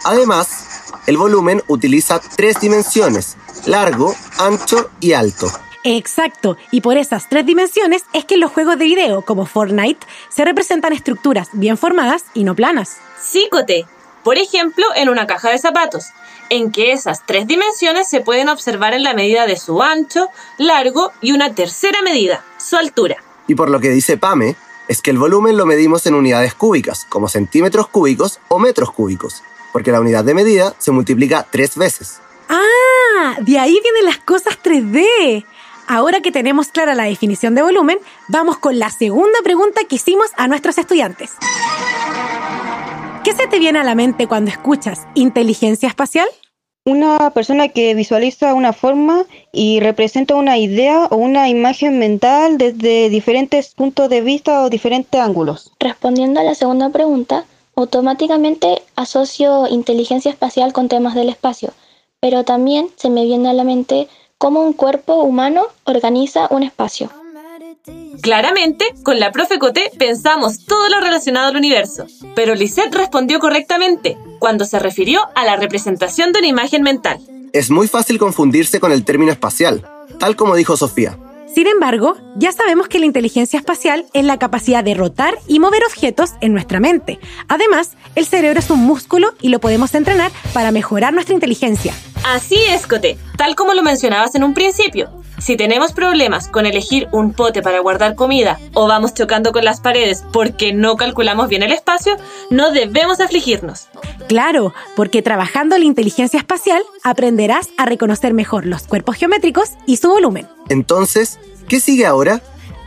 Además, 0.04 0.92
el 1.06 1.16
volumen 1.16 1.62
utiliza 1.68 2.20
tres 2.36 2.60
dimensiones, 2.60 3.36
largo, 3.66 4.14
ancho 4.38 4.90
y 5.00 5.12
alto. 5.12 5.50
Exacto, 5.84 6.56
y 6.70 6.80
por 6.80 6.96
esas 6.96 7.28
tres 7.28 7.46
dimensiones 7.46 8.04
es 8.12 8.24
que 8.24 8.34
en 8.34 8.40
los 8.40 8.50
juegos 8.50 8.78
de 8.78 8.84
video 8.84 9.22
como 9.22 9.46
Fortnite 9.46 10.06
se 10.28 10.44
representan 10.44 10.92
estructuras 10.92 11.48
bien 11.52 11.78
formadas 11.78 12.24
y 12.34 12.44
no 12.44 12.54
planas. 12.54 12.98
Sí, 13.20 13.48
Coté. 13.50 13.86
Por 14.24 14.36
ejemplo, 14.36 14.84
en 14.96 15.08
una 15.08 15.26
caja 15.26 15.50
de 15.50 15.58
zapatos, 15.58 16.06
en 16.50 16.72
que 16.72 16.92
esas 16.92 17.24
tres 17.24 17.46
dimensiones 17.46 18.08
se 18.08 18.20
pueden 18.20 18.48
observar 18.48 18.92
en 18.92 19.02
la 19.02 19.14
medida 19.14 19.46
de 19.46 19.56
su 19.56 19.82
ancho, 19.82 20.28
largo 20.58 21.12
y 21.20 21.32
una 21.32 21.54
tercera 21.54 22.02
medida, 22.02 22.44
su 22.58 22.76
altura. 22.76 23.16
Y 23.46 23.54
por 23.54 23.70
lo 23.70 23.80
que 23.80 23.90
dice 23.90 24.18
Pame, 24.18 24.56
es 24.88 25.02
que 25.02 25.10
el 25.10 25.18
volumen 25.18 25.56
lo 25.56 25.66
medimos 25.66 26.06
en 26.06 26.14
unidades 26.14 26.54
cúbicas, 26.54 27.06
como 27.08 27.28
centímetros 27.28 27.88
cúbicos 27.88 28.40
o 28.48 28.58
metros 28.58 28.90
cúbicos, 28.90 29.42
porque 29.72 29.92
la 29.92 30.00
unidad 30.00 30.24
de 30.24 30.34
medida 30.34 30.74
se 30.78 30.90
multiplica 30.90 31.46
tres 31.50 31.76
veces. 31.76 32.20
Ah, 32.48 33.36
de 33.40 33.58
ahí 33.58 33.78
vienen 33.82 34.06
las 34.06 34.18
cosas 34.18 34.58
3D. 34.62 35.44
Ahora 35.90 36.20
que 36.20 36.30
tenemos 36.30 36.68
clara 36.68 36.94
la 36.94 37.04
definición 37.04 37.54
de 37.54 37.62
volumen, 37.62 37.98
vamos 38.28 38.58
con 38.58 38.78
la 38.78 38.90
segunda 38.90 39.38
pregunta 39.42 39.80
que 39.88 39.96
hicimos 39.96 40.28
a 40.36 40.46
nuestros 40.46 40.76
estudiantes. 40.76 41.30
¿Qué 43.24 43.32
se 43.32 43.46
te 43.46 43.58
viene 43.58 43.78
a 43.78 43.84
la 43.84 43.94
mente 43.94 44.26
cuando 44.26 44.50
escuchas 44.50 45.06
inteligencia 45.14 45.88
espacial? 45.88 46.28
Una 46.84 47.30
persona 47.30 47.68
que 47.68 47.94
visualiza 47.94 48.52
una 48.52 48.74
forma 48.74 49.24
y 49.50 49.80
representa 49.80 50.34
una 50.34 50.58
idea 50.58 51.06
o 51.06 51.16
una 51.16 51.48
imagen 51.48 51.98
mental 51.98 52.58
desde 52.58 53.08
diferentes 53.08 53.74
puntos 53.74 54.10
de 54.10 54.20
vista 54.20 54.64
o 54.64 54.68
diferentes 54.68 55.18
ángulos. 55.18 55.72
Respondiendo 55.80 56.40
a 56.40 56.44
la 56.44 56.54
segunda 56.54 56.90
pregunta, 56.90 57.46
automáticamente 57.76 58.82
asocio 58.94 59.66
inteligencia 59.68 60.30
espacial 60.30 60.74
con 60.74 60.88
temas 60.88 61.14
del 61.14 61.30
espacio, 61.30 61.72
pero 62.20 62.44
también 62.44 62.90
se 62.96 63.08
me 63.08 63.24
viene 63.24 63.48
a 63.48 63.54
la 63.54 63.64
mente 63.64 64.06
cómo 64.38 64.62
un 64.62 64.72
cuerpo 64.72 65.22
humano 65.24 65.66
organiza 65.84 66.46
un 66.50 66.62
espacio. 66.62 67.10
Claramente, 68.22 68.86
con 69.02 69.18
la 69.18 69.32
profe 69.32 69.58
Coté 69.58 69.90
pensamos 69.98 70.64
todo 70.64 70.88
lo 70.88 71.00
relacionado 71.00 71.48
al 71.48 71.56
universo, 71.56 72.06
pero 72.34 72.54
Lisette 72.54 72.94
respondió 72.94 73.40
correctamente 73.40 74.16
cuando 74.38 74.64
se 74.64 74.78
refirió 74.78 75.20
a 75.34 75.44
la 75.44 75.56
representación 75.56 76.32
de 76.32 76.38
una 76.38 76.48
imagen 76.48 76.82
mental. 76.82 77.18
Es 77.52 77.70
muy 77.70 77.88
fácil 77.88 78.18
confundirse 78.18 78.78
con 78.78 78.92
el 78.92 79.04
término 79.04 79.32
espacial, 79.32 79.84
tal 80.18 80.36
como 80.36 80.54
dijo 80.54 80.76
Sofía. 80.76 81.18
Sin 81.52 81.66
embargo, 81.66 82.14
ya 82.36 82.52
sabemos 82.52 82.88
que 82.88 82.98
la 82.98 83.06
inteligencia 83.06 83.58
espacial 83.58 84.06
es 84.12 84.24
la 84.24 84.38
capacidad 84.38 84.84
de 84.84 84.94
rotar 84.94 85.38
y 85.48 85.58
mover 85.58 85.82
objetos 85.84 86.34
en 86.40 86.52
nuestra 86.52 86.78
mente. 86.78 87.18
Además, 87.48 87.92
el 88.14 88.26
cerebro 88.26 88.60
es 88.60 88.70
un 88.70 88.80
músculo 88.80 89.34
y 89.40 89.48
lo 89.48 89.58
podemos 89.58 89.94
entrenar 89.94 90.30
para 90.52 90.70
mejorar 90.72 91.14
nuestra 91.14 91.34
inteligencia. 91.34 91.94
Así 92.24 92.56
es, 92.68 92.86
Coté, 92.86 93.18
tal 93.36 93.54
como 93.54 93.74
lo 93.74 93.82
mencionabas 93.82 94.34
en 94.34 94.44
un 94.44 94.54
principio. 94.54 95.10
Si 95.38 95.56
tenemos 95.56 95.92
problemas 95.92 96.48
con 96.48 96.66
elegir 96.66 97.08
un 97.12 97.32
pote 97.32 97.62
para 97.62 97.78
guardar 97.78 98.16
comida 98.16 98.58
o 98.74 98.88
vamos 98.88 99.14
chocando 99.14 99.52
con 99.52 99.64
las 99.64 99.80
paredes 99.80 100.24
porque 100.32 100.72
no 100.72 100.96
calculamos 100.96 101.48
bien 101.48 101.62
el 101.62 101.72
espacio, 101.72 102.16
no 102.50 102.72
debemos 102.72 103.20
afligirnos. 103.20 103.88
Claro, 104.28 104.74
porque 104.96 105.22
trabajando 105.22 105.78
la 105.78 105.84
inteligencia 105.84 106.38
espacial 106.38 106.82
aprenderás 107.04 107.68
a 107.78 107.86
reconocer 107.86 108.34
mejor 108.34 108.66
los 108.66 108.82
cuerpos 108.82 109.16
geométricos 109.16 109.70
y 109.86 109.98
su 109.98 110.08
volumen. 110.08 110.48
Entonces, 110.68 111.38
¿qué 111.68 111.78
sigue 111.78 112.04
ahora? 112.04 112.42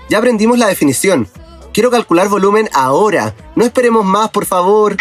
Ya 0.10 0.18
aprendimos 0.18 0.60
la 0.60 0.68
definición. 0.68 1.30
Quiero 1.74 1.90
calcular 1.90 2.28
volumen 2.28 2.70
ahora. 2.74 3.34
No 3.56 3.64
esperemos 3.64 4.04
más, 4.04 4.30
por 4.30 4.46
favor. 4.46 4.98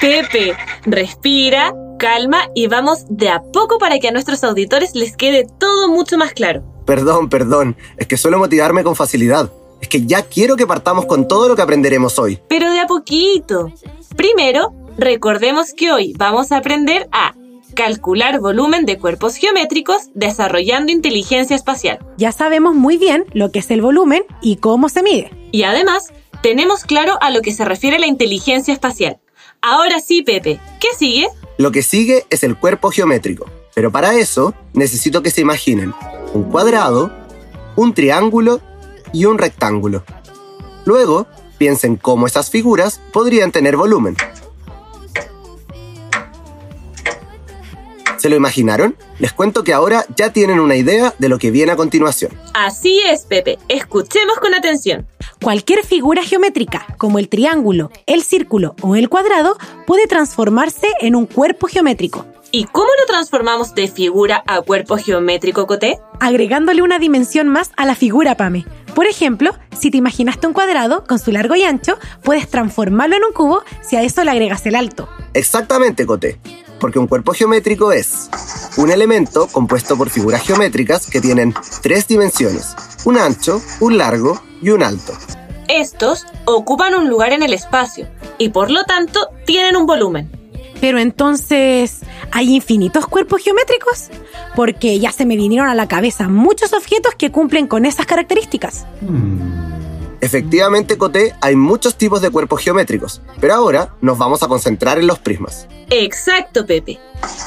Pepe, 0.00 0.56
respira, 0.84 1.72
calma 2.02 2.50
y 2.52 2.66
vamos 2.66 3.04
de 3.08 3.28
a 3.28 3.40
poco 3.40 3.78
para 3.78 4.00
que 4.00 4.08
a 4.08 4.10
nuestros 4.10 4.42
auditores 4.42 4.96
les 4.96 5.16
quede 5.16 5.46
todo 5.60 5.88
mucho 5.88 6.18
más 6.18 6.32
claro. 6.32 6.64
Perdón, 6.84 7.28
perdón. 7.28 7.76
Es 7.96 8.08
que 8.08 8.16
suelo 8.16 8.38
motivarme 8.38 8.82
con 8.82 8.96
facilidad. 8.96 9.52
Es 9.80 9.86
que 9.86 10.04
ya 10.04 10.22
quiero 10.22 10.56
que 10.56 10.66
partamos 10.66 11.06
con 11.06 11.28
todo 11.28 11.48
lo 11.48 11.54
que 11.54 11.62
aprenderemos 11.62 12.18
hoy. 12.18 12.40
Pero 12.48 12.72
de 12.72 12.80
a 12.80 12.88
poquito. 12.88 13.70
Primero, 14.16 14.74
recordemos 14.98 15.74
que 15.74 15.92
hoy 15.92 16.12
vamos 16.16 16.50
a 16.50 16.56
aprender 16.56 17.08
a 17.12 17.36
calcular 17.76 18.40
volumen 18.40 18.84
de 18.84 18.98
cuerpos 18.98 19.36
geométricos 19.36 20.08
desarrollando 20.12 20.90
inteligencia 20.90 21.54
espacial. 21.54 22.00
Ya 22.18 22.32
sabemos 22.32 22.74
muy 22.74 22.96
bien 22.96 23.26
lo 23.32 23.52
que 23.52 23.60
es 23.60 23.70
el 23.70 23.80
volumen 23.80 24.24
y 24.40 24.56
cómo 24.56 24.88
se 24.88 25.04
mide. 25.04 25.30
Y 25.52 25.62
además, 25.62 26.12
tenemos 26.42 26.82
claro 26.82 27.16
a 27.20 27.30
lo 27.30 27.42
que 27.42 27.52
se 27.52 27.64
refiere 27.64 28.00
la 28.00 28.06
inteligencia 28.06 28.74
espacial. 28.74 29.20
Ahora 29.60 30.00
sí, 30.00 30.22
Pepe, 30.22 30.58
¿qué 30.80 30.88
sigue? 30.98 31.28
Lo 31.62 31.70
que 31.70 31.84
sigue 31.84 32.26
es 32.28 32.42
el 32.42 32.56
cuerpo 32.56 32.90
geométrico. 32.90 33.46
Pero 33.72 33.92
para 33.92 34.16
eso 34.16 34.52
necesito 34.72 35.22
que 35.22 35.30
se 35.30 35.42
imaginen 35.42 35.94
un 36.34 36.42
cuadrado, 36.50 37.12
un 37.76 37.94
triángulo 37.94 38.60
y 39.12 39.26
un 39.26 39.38
rectángulo. 39.38 40.02
Luego, 40.84 41.28
piensen 41.58 41.94
cómo 41.94 42.26
esas 42.26 42.50
figuras 42.50 43.00
podrían 43.12 43.52
tener 43.52 43.76
volumen. 43.76 44.16
¿Se 48.22 48.28
lo 48.28 48.36
imaginaron? 48.36 48.96
Les 49.18 49.32
cuento 49.32 49.64
que 49.64 49.72
ahora 49.72 50.06
ya 50.16 50.32
tienen 50.32 50.60
una 50.60 50.76
idea 50.76 51.12
de 51.18 51.28
lo 51.28 51.40
que 51.40 51.50
viene 51.50 51.72
a 51.72 51.76
continuación. 51.76 52.30
Así 52.54 53.00
es, 53.10 53.22
Pepe. 53.22 53.58
Escuchemos 53.66 54.36
con 54.36 54.54
atención. 54.54 55.08
Cualquier 55.42 55.84
figura 55.84 56.22
geométrica, 56.22 56.86
como 56.98 57.18
el 57.18 57.28
triángulo, 57.28 57.90
el 58.06 58.22
círculo 58.22 58.76
o 58.80 58.94
el 58.94 59.08
cuadrado, 59.08 59.58
puede 59.88 60.06
transformarse 60.06 60.86
en 61.00 61.16
un 61.16 61.26
cuerpo 61.26 61.66
geométrico. 61.66 62.24
¿Y 62.52 62.66
cómo 62.66 62.86
lo 63.00 63.06
transformamos 63.08 63.74
de 63.74 63.88
figura 63.88 64.44
a 64.46 64.60
cuerpo 64.60 64.98
geométrico, 64.98 65.66
Coté? 65.66 65.98
Agregándole 66.20 66.82
una 66.82 67.00
dimensión 67.00 67.48
más 67.48 67.72
a 67.76 67.86
la 67.86 67.96
figura, 67.96 68.36
Pame. 68.36 68.64
Por 68.94 69.08
ejemplo, 69.08 69.52
si 69.76 69.90
te 69.90 69.96
imaginaste 69.96 70.46
un 70.46 70.52
cuadrado 70.52 71.02
con 71.08 71.18
su 71.18 71.32
largo 71.32 71.56
y 71.56 71.64
ancho, 71.64 71.98
puedes 72.22 72.48
transformarlo 72.48 73.16
en 73.16 73.24
un 73.24 73.32
cubo 73.32 73.64
si 73.82 73.96
a 73.96 74.02
eso 74.04 74.22
le 74.22 74.30
agregas 74.30 74.64
el 74.66 74.76
alto. 74.76 75.08
Exactamente, 75.34 76.06
Coté. 76.06 76.38
Porque 76.82 76.98
un 76.98 77.06
cuerpo 77.06 77.32
geométrico 77.32 77.92
es 77.92 78.28
un 78.76 78.90
elemento 78.90 79.46
compuesto 79.46 79.96
por 79.96 80.10
figuras 80.10 80.42
geométricas 80.42 81.08
que 81.08 81.20
tienen 81.20 81.54
tres 81.80 82.08
dimensiones, 82.08 82.74
un 83.04 83.18
ancho, 83.18 83.62
un 83.78 83.98
largo 83.98 84.42
y 84.60 84.70
un 84.70 84.82
alto. 84.82 85.12
Estos 85.68 86.26
ocupan 86.44 86.94
un 86.94 87.08
lugar 87.08 87.32
en 87.32 87.44
el 87.44 87.52
espacio 87.52 88.08
y 88.36 88.48
por 88.48 88.72
lo 88.72 88.82
tanto 88.82 89.28
tienen 89.46 89.76
un 89.76 89.86
volumen. 89.86 90.28
Pero 90.80 90.98
entonces, 90.98 92.00
¿hay 92.32 92.52
infinitos 92.52 93.06
cuerpos 93.06 93.42
geométricos? 93.44 94.08
Porque 94.56 94.98
ya 94.98 95.12
se 95.12 95.24
me 95.24 95.36
vinieron 95.36 95.68
a 95.68 95.76
la 95.76 95.86
cabeza 95.86 96.26
muchos 96.26 96.72
objetos 96.72 97.14
que 97.14 97.30
cumplen 97.30 97.68
con 97.68 97.86
esas 97.86 98.06
características. 98.06 98.86
Efectivamente, 100.22 100.96
Coté, 100.96 101.34
hay 101.40 101.56
muchos 101.56 101.96
tipos 101.96 102.22
de 102.22 102.30
cuerpos 102.30 102.60
geométricos, 102.60 103.20
pero 103.40 103.54
ahora 103.54 103.92
nos 104.00 104.18
vamos 104.18 104.44
a 104.44 104.46
concentrar 104.46 105.00
en 105.00 105.08
los 105.08 105.18
prismas. 105.18 105.66
Exacto, 105.90 106.64
Pepe. 106.64 107.00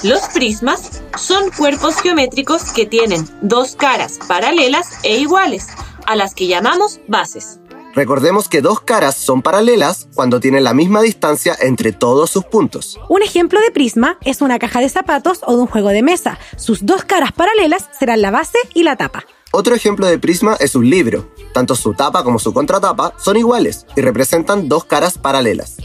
Los 0.04 0.24
prismas 0.34 1.02
son 1.18 1.52
cuerpos 1.52 1.96
geométricos 2.02 2.74
que 2.74 2.86
tienen 2.86 3.26
dos 3.42 3.78
caras 3.78 4.20
paralelas 4.28 5.00
e 5.04 5.18
iguales, 5.20 5.70
a 6.06 6.18
las 6.18 6.36
que 6.36 6.48
llamamos 6.48 7.00
bases. 7.08 7.62
Recordemos 7.94 8.50
que 8.50 8.60
dos 8.60 8.82
caras 8.82 9.16
son 9.16 9.42
paralelas 9.42 10.10
cuando 10.14 10.42
tienen 10.42 10.66
la 10.66 10.74
misma 10.74 11.02
distancia 11.02 11.56
entre 11.62 11.94
todos 11.94 12.30
sus 12.30 12.44
puntos. 12.44 13.00
Un 13.08 13.24
ejemplo 13.24 13.62
de 13.62 13.72
prisma 13.72 14.18
es 14.26 14.42
una 14.42 14.60
caja 14.60 14.82
de 14.82 14.90
zapatos 14.90 15.40
o 15.46 15.56
de 15.56 15.62
un 15.62 15.68
juego 15.68 15.90
de 15.90 16.04
mesa. 16.04 16.38
Sus 16.58 16.86
dos 16.86 17.06
caras 17.06 17.32
paralelas 17.32 17.88
serán 17.98 18.22
la 18.22 18.32
base 18.32 18.58
y 18.74 18.84
la 18.84 18.98
tapa. 18.98 19.24
Otro 19.58 19.74
ejemplo 19.74 20.06
de 20.06 20.20
prisma 20.20 20.58
es 20.60 20.76
un 20.76 20.90
libro. 20.90 21.32
Tanto 21.54 21.76
su 21.76 21.94
tapa 21.94 22.26
como 22.26 22.40
su 22.40 22.54
contratapa 22.54 23.14
son 23.18 23.38
iguales 23.38 23.86
y 23.96 24.02
representan 24.02 24.68
dos 24.68 24.84
caras 24.84 25.18
paralelas. 25.18 25.78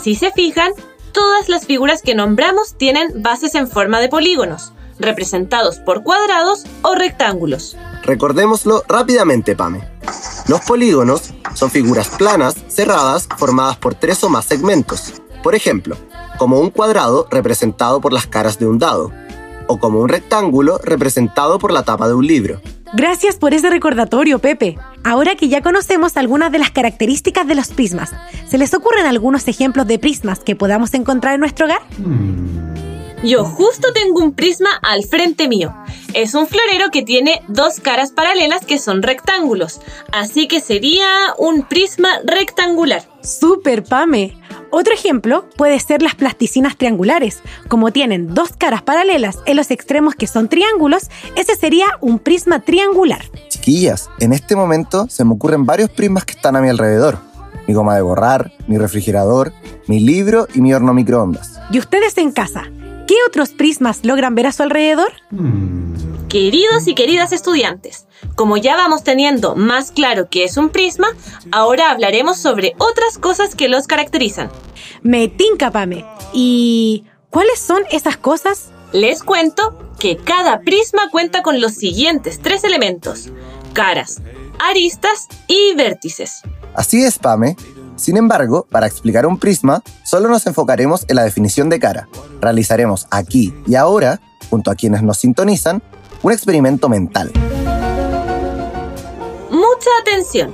Si 0.00 0.14
se 0.14 0.32
fijan, 0.32 0.72
todas 1.12 1.50
las 1.50 1.66
figuras 1.66 2.00
que 2.00 2.14
nombramos 2.14 2.78
tienen 2.78 3.22
bases 3.22 3.54
en 3.54 3.68
forma 3.68 4.00
de 4.00 4.08
polígonos, 4.08 4.72
representados 4.98 5.78
por 5.78 6.04
cuadrados 6.04 6.64
o 6.80 6.94
rectángulos. 6.94 7.76
Recordémoslo 8.02 8.82
rápidamente, 8.88 9.54
Pame. 9.54 9.86
Los 10.46 10.62
polígonos 10.62 11.34
son 11.52 11.70
figuras 11.70 12.08
planas, 12.08 12.54
cerradas, 12.68 13.28
formadas 13.36 13.76
por 13.76 13.94
tres 13.94 14.24
o 14.24 14.30
más 14.30 14.46
segmentos. 14.46 15.12
Por 15.42 15.54
ejemplo, 15.54 15.98
como 16.38 16.60
un 16.60 16.70
cuadrado 16.70 17.28
representado 17.30 18.00
por 18.00 18.14
las 18.14 18.26
caras 18.26 18.58
de 18.58 18.66
un 18.66 18.78
dado, 18.78 19.12
o 19.68 19.78
como 19.78 20.00
un 20.00 20.08
rectángulo 20.08 20.78
representado 20.82 21.58
por 21.58 21.72
la 21.72 21.84
tapa 21.84 22.08
de 22.08 22.14
un 22.14 22.26
libro. 22.26 22.60
Gracias 22.94 23.36
por 23.36 23.52
ese 23.52 23.68
recordatorio, 23.70 24.38
Pepe. 24.38 24.78
Ahora 25.04 25.34
que 25.36 25.48
ya 25.48 25.62
conocemos 25.62 26.16
algunas 26.16 26.50
de 26.50 26.58
las 26.58 26.70
características 26.70 27.46
de 27.46 27.54
los 27.54 27.68
prismas, 27.68 28.12
¿se 28.48 28.58
les 28.58 28.72
ocurren 28.72 29.06
algunos 29.06 29.46
ejemplos 29.46 29.86
de 29.86 29.98
prismas 29.98 30.40
que 30.40 30.56
podamos 30.56 30.94
encontrar 30.94 31.34
en 31.34 31.40
nuestro 31.40 31.66
hogar? 31.66 31.82
Yo 33.22 33.44
justo 33.44 33.92
tengo 33.92 34.20
un 34.20 34.32
prisma 34.32 34.70
al 34.82 35.04
frente 35.04 35.48
mío. 35.48 35.74
Es 36.14 36.34
un 36.34 36.46
florero 36.46 36.90
que 36.90 37.02
tiene 37.02 37.42
dos 37.48 37.80
caras 37.80 38.12
paralelas 38.12 38.64
que 38.64 38.78
son 38.78 39.02
rectángulos, 39.02 39.80
así 40.12 40.46
que 40.48 40.60
sería 40.60 41.08
un 41.36 41.64
prisma 41.64 42.08
rectangular. 42.24 43.02
Super, 43.22 43.82
Pame. 43.82 44.38
Otro 44.70 44.92
ejemplo 44.92 45.48
puede 45.56 45.80
ser 45.80 46.02
las 46.02 46.14
plasticinas 46.14 46.76
triangulares. 46.76 47.40
Como 47.68 47.90
tienen 47.90 48.34
dos 48.34 48.50
caras 48.52 48.82
paralelas 48.82 49.38
en 49.46 49.56
los 49.56 49.70
extremos 49.70 50.14
que 50.14 50.26
son 50.26 50.48
triángulos, 50.48 51.10
ese 51.36 51.56
sería 51.56 51.86
un 52.00 52.18
prisma 52.18 52.60
triangular. 52.60 53.24
Chiquillas, 53.48 54.10
en 54.20 54.32
este 54.32 54.56
momento 54.56 55.06
se 55.08 55.24
me 55.24 55.32
ocurren 55.32 55.64
varios 55.64 55.90
prismas 55.90 56.24
que 56.24 56.32
están 56.32 56.56
a 56.56 56.60
mi 56.60 56.68
alrededor. 56.68 57.18
Mi 57.66 57.74
goma 57.74 57.94
de 57.94 58.02
borrar, 58.02 58.52
mi 58.66 58.78
refrigerador, 58.78 59.52
mi 59.86 60.00
libro 60.00 60.48
y 60.54 60.60
mi 60.60 60.72
horno 60.74 60.94
microondas. 60.94 61.60
¿Y 61.70 61.78
ustedes 61.78 62.16
en 62.18 62.32
casa? 62.32 62.64
¿Qué 63.06 63.14
otros 63.26 63.50
prismas 63.50 64.04
logran 64.04 64.34
ver 64.34 64.46
a 64.46 64.52
su 64.52 64.62
alrededor? 64.62 65.12
Queridos 66.28 66.86
y 66.86 66.94
queridas 66.94 67.32
estudiantes, 67.32 68.07
como 68.34 68.56
ya 68.56 68.76
vamos 68.76 69.04
teniendo 69.04 69.56
más 69.56 69.90
claro 69.90 70.28
qué 70.30 70.44
es 70.44 70.56
un 70.56 70.70
prisma, 70.70 71.08
ahora 71.50 71.90
hablaremos 71.90 72.38
sobre 72.38 72.74
otras 72.78 73.18
cosas 73.18 73.54
que 73.54 73.68
los 73.68 73.86
caracterizan. 73.86 74.50
Me 75.02 75.28
tinca, 75.28 75.70
Pame. 75.70 76.04
¿Y 76.32 77.04
cuáles 77.30 77.58
son 77.58 77.82
esas 77.90 78.16
cosas? 78.16 78.70
Les 78.92 79.22
cuento 79.22 79.78
que 79.98 80.16
cada 80.16 80.60
prisma 80.60 81.10
cuenta 81.10 81.42
con 81.42 81.60
los 81.60 81.74
siguientes 81.74 82.40
tres 82.40 82.64
elementos: 82.64 83.30
caras, 83.72 84.20
aristas 84.58 85.28
y 85.46 85.74
vértices. 85.74 86.42
Así 86.74 87.02
es, 87.02 87.18
Pame. 87.18 87.56
Sin 87.96 88.16
embargo, 88.16 88.66
para 88.70 88.86
explicar 88.86 89.26
un 89.26 89.38
prisma, 89.38 89.82
solo 90.04 90.28
nos 90.28 90.46
enfocaremos 90.46 91.04
en 91.08 91.16
la 91.16 91.24
definición 91.24 91.68
de 91.68 91.80
cara. 91.80 92.08
Realizaremos 92.40 93.08
aquí 93.10 93.52
y 93.66 93.74
ahora, 93.74 94.20
junto 94.50 94.70
a 94.70 94.76
quienes 94.76 95.02
nos 95.02 95.18
sintonizan, 95.18 95.82
un 96.22 96.32
experimento 96.32 96.88
mental. 96.88 97.32
Mucha 99.78 99.90
atención. 100.00 100.52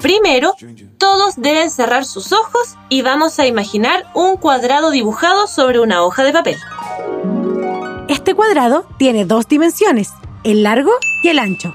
Primero, 0.00 0.54
todos 0.96 1.34
deben 1.34 1.72
cerrar 1.72 2.04
sus 2.04 2.32
ojos 2.32 2.76
y 2.88 3.02
vamos 3.02 3.40
a 3.40 3.48
imaginar 3.48 4.08
un 4.14 4.36
cuadrado 4.36 4.92
dibujado 4.92 5.48
sobre 5.48 5.80
una 5.80 6.04
hoja 6.04 6.22
de 6.22 6.32
papel. 6.32 6.56
Este 8.06 8.32
cuadrado 8.32 8.86
tiene 8.96 9.24
dos 9.24 9.48
dimensiones, 9.48 10.12
el 10.44 10.62
largo 10.62 10.92
y 11.24 11.30
el 11.30 11.40
ancho. 11.40 11.74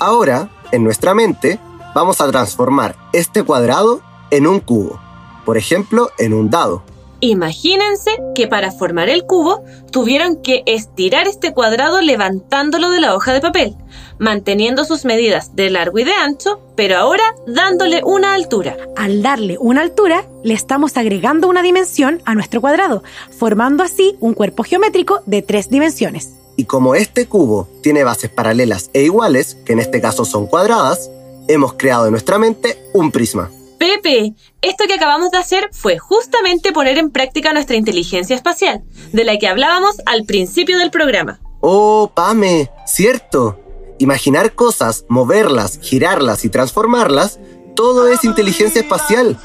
Ahora, 0.00 0.48
en 0.72 0.82
nuestra 0.82 1.12
mente, 1.12 1.60
vamos 1.94 2.22
a 2.22 2.30
transformar 2.30 2.96
este 3.12 3.42
cuadrado 3.42 4.00
en 4.30 4.46
un 4.46 4.60
cubo. 4.60 4.98
Por 5.44 5.58
ejemplo, 5.58 6.10
en 6.16 6.32
un 6.32 6.48
dado. 6.48 6.82
Imagínense 7.20 8.12
que 8.36 8.46
para 8.46 8.70
formar 8.70 9.08
el 9.08 9.24
cubo 9.24 9.64
tuvieron 9.90 10.36
que 10.36 10.62
estirar 10.66 11.26
este 11.26 11.52
cuadrado 11.52 12.00
levantándolo 12.00 12.90
de 12.90 13.00
la 13.00 13.14
hoja 13.16 13.32
de 13.32 13.40
papel, 13.40 13.74
manteniendo 14.18 14.84
sus 14.84 15.04
medidas 15.04 15.56
de 15.56 15.68
largo 15.70 15.98
y 15.98 16.04
de 16.04 16.12
ancho, 16.12 16.60
pero 16.76 16.96
ahora 16.96 17.24
dándole 17.46 18.02
una 18.04 18.34
altura. 18.34 18.76
Al 18.96 19.20
darle 19.20 19.56
una 19.58 19.80
altura, 19.80 20.26
le 20.44 20.54
estamos 20.54 20.96
agregando 20.96 21.48
una 21.48 21.62
dimensión 21.62 22.22
a 22.24 22.36
nuestro 22.36 22.60
cuadrado, 22.60 23.02
formando 23.36 23.82
así 23.82 24.16
un 24.20 24.34
cuerpo 24.34 24.62
geométrico 24.62 25.20
de 25.26 25.42
tres 25.42 25.70
dimensiones. 25.70 26.34
Y 26.54 26.64
como 26.64 26.94
este 26.94 27.26
cubo 27.26 27.68
tiene 27.82 28.04
bases 28.04 28.30
paralelas 28.30 28.90
e 28.92 29.02
iguales, 29.02 29.56
que 29.64 29.72
en 29.72 29.80
este 29.80 30.00
caso 30.00 30.24
son 30.24 30.46
cuadradas, 30.46 31.10
hemos 31.48 31.72
creado 31.72 32.06
en 32.06 32.12
nuestra 32.12 32.38
mente 32.38 32.78
un 32.94 33.10
prisma. 33.10 33.50
Pepe, 33.78 34.34
esto 34.60 34.84
que 34.86 34.94
acabamos 34.94 35.30
de 35.30 35.38
hacer 35.38 35.70
fue 35.72 35.98
justamente 35.98 36.72
poner 36.72 36.98
en 36.98 37.10
práctica 37.10 37.52
nuestra 37.52 37.76
inteligencia 37.76 38.34
espacial, 38.34 38.82
de 39.12 39.24
la 39.24 39.38
que 39.38 39.46
hablábamos 39.46 39.96
al 40.04 40.24
principio 40.24 40.78
del 40.78 40.90
programa. 40.90 41.38
Oh, 41.60 42.10
Pame, 42.14 42.70
cierto. 42.86 43.58
Imaginar 43.98 44.54
cosas, 44.54 45.04
moverlas, 45.08 45.78
girarlas 45.80 46.44
y 46.44 46.50
transformarlas, 46.50 47.38
todo 47.74 48.08
es 48.08 48.24
inteligencia 48.24 48.80
espacial. 48.80 49.38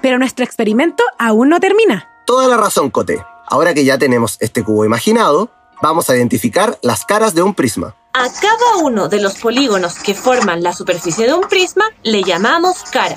Pero 0.00 0.18
nuestro 0.18 0.44
experimento 0.44 1.04
aún 1.18 1.50
no 1.50 1.60
termina. 1.60 2.08
Toda 2.26 2.48
la 2.48 2.56
razón, 2.56 2.90
Cote. 2.90 3.22
Ahora 3.46 3.74
que 3.74 3.84
ya 3.84 3.98
tenemos 3.98 4.36
este 4.40 4.64
cubo 4.64 4.84
imaginado, 4.84 5.50
vamos 5.82 6.08
a 6.08 6.16
identificar 6.16 6.78
las 6.82 7.04
caras 7.04 7.34
de 7.34 7.42
un 7.42 7.54
prisma. 7.54 7.96
A 8.12 8.24
cada 8.24 8.82
uno 8.82 9.08
de 9.08 9.20
los 9.20 9.34
polígonos 9.36 9.94
que 9.94 10.14
forman 10.14 10.64
la 10.64 10.72
superficie 10.72 11.28
de 11.28 11.34
un 11.34 11.48
prisma 11.48 11.84
le 12.02 12.24
llamamos 12.24 12.82
cara. 12.90 13.14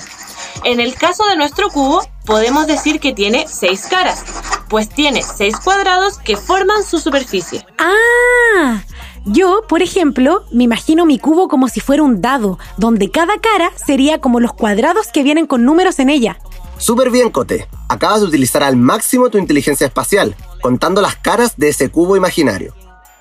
En 0.62 0.78
el 0.78 0.94
caso 0.94 1.26
de 1.26 1.34
nuestro 1.34 1.68
cubo, 1.68 2.00
podemos 2.24 2.68
decir 2.68 3.00
que 3.00 3.12
tiene 3.12 3.46
seis 3.48 3.86
caras, 3.90 4.22
pues 4.68 4.88
tiene 4.88 5.22
seis 5.22 5.56
cuadrados 5.58 6.18
que 6.18 6.36
forman 6.36 6.84
su 6.84 7.00
superficie. 7.00 7.66
Ah, 7.76 8.84
yo, 9.24 9.62
por 9.68 9.82
ejemplo, 9.82 10.44
me 10.52 10.62
imagino 10.62 11.06
mi 11.06 11.18
cubo 11.18 11.48
como 11.48 11.66
si 11.66 11.80
fuera 11.80 12.04
un 12.04 12.20
dado, 12.20 12.60
donde 12.76 13.10
cada 13.10 13.40
cara 13.40 13.72
sería 13.84 14.20
como 14.20 14.38
los 14.38 14.52
cuadrados 14.52 15.08
que 15.08 15.24
vienen 15.24 15.48
con 15.48 15.64
números 15.64 15.98
en 15.98 16.08
ella. 16.08 16.38
Súper 16.78 17.10
bien, 17.10 17.30
Cote. 17.30 17.66
Acabas 17.88 18.20
de 18.20 18.28
utilizar 18.28 18.62
al 18.62 18.76
máximo 18.76 19.28
tu 19.28 19.38
inteligencia 19.38 19.88
espacial, 19.88 20.36
contando 20.62 21.00
las 21.00 21.16
caras 21.16 21.56
de 21.56 21.70
ese 21.70 21.90
cubo 21.90 22.16
imaginario. 22.16 22.74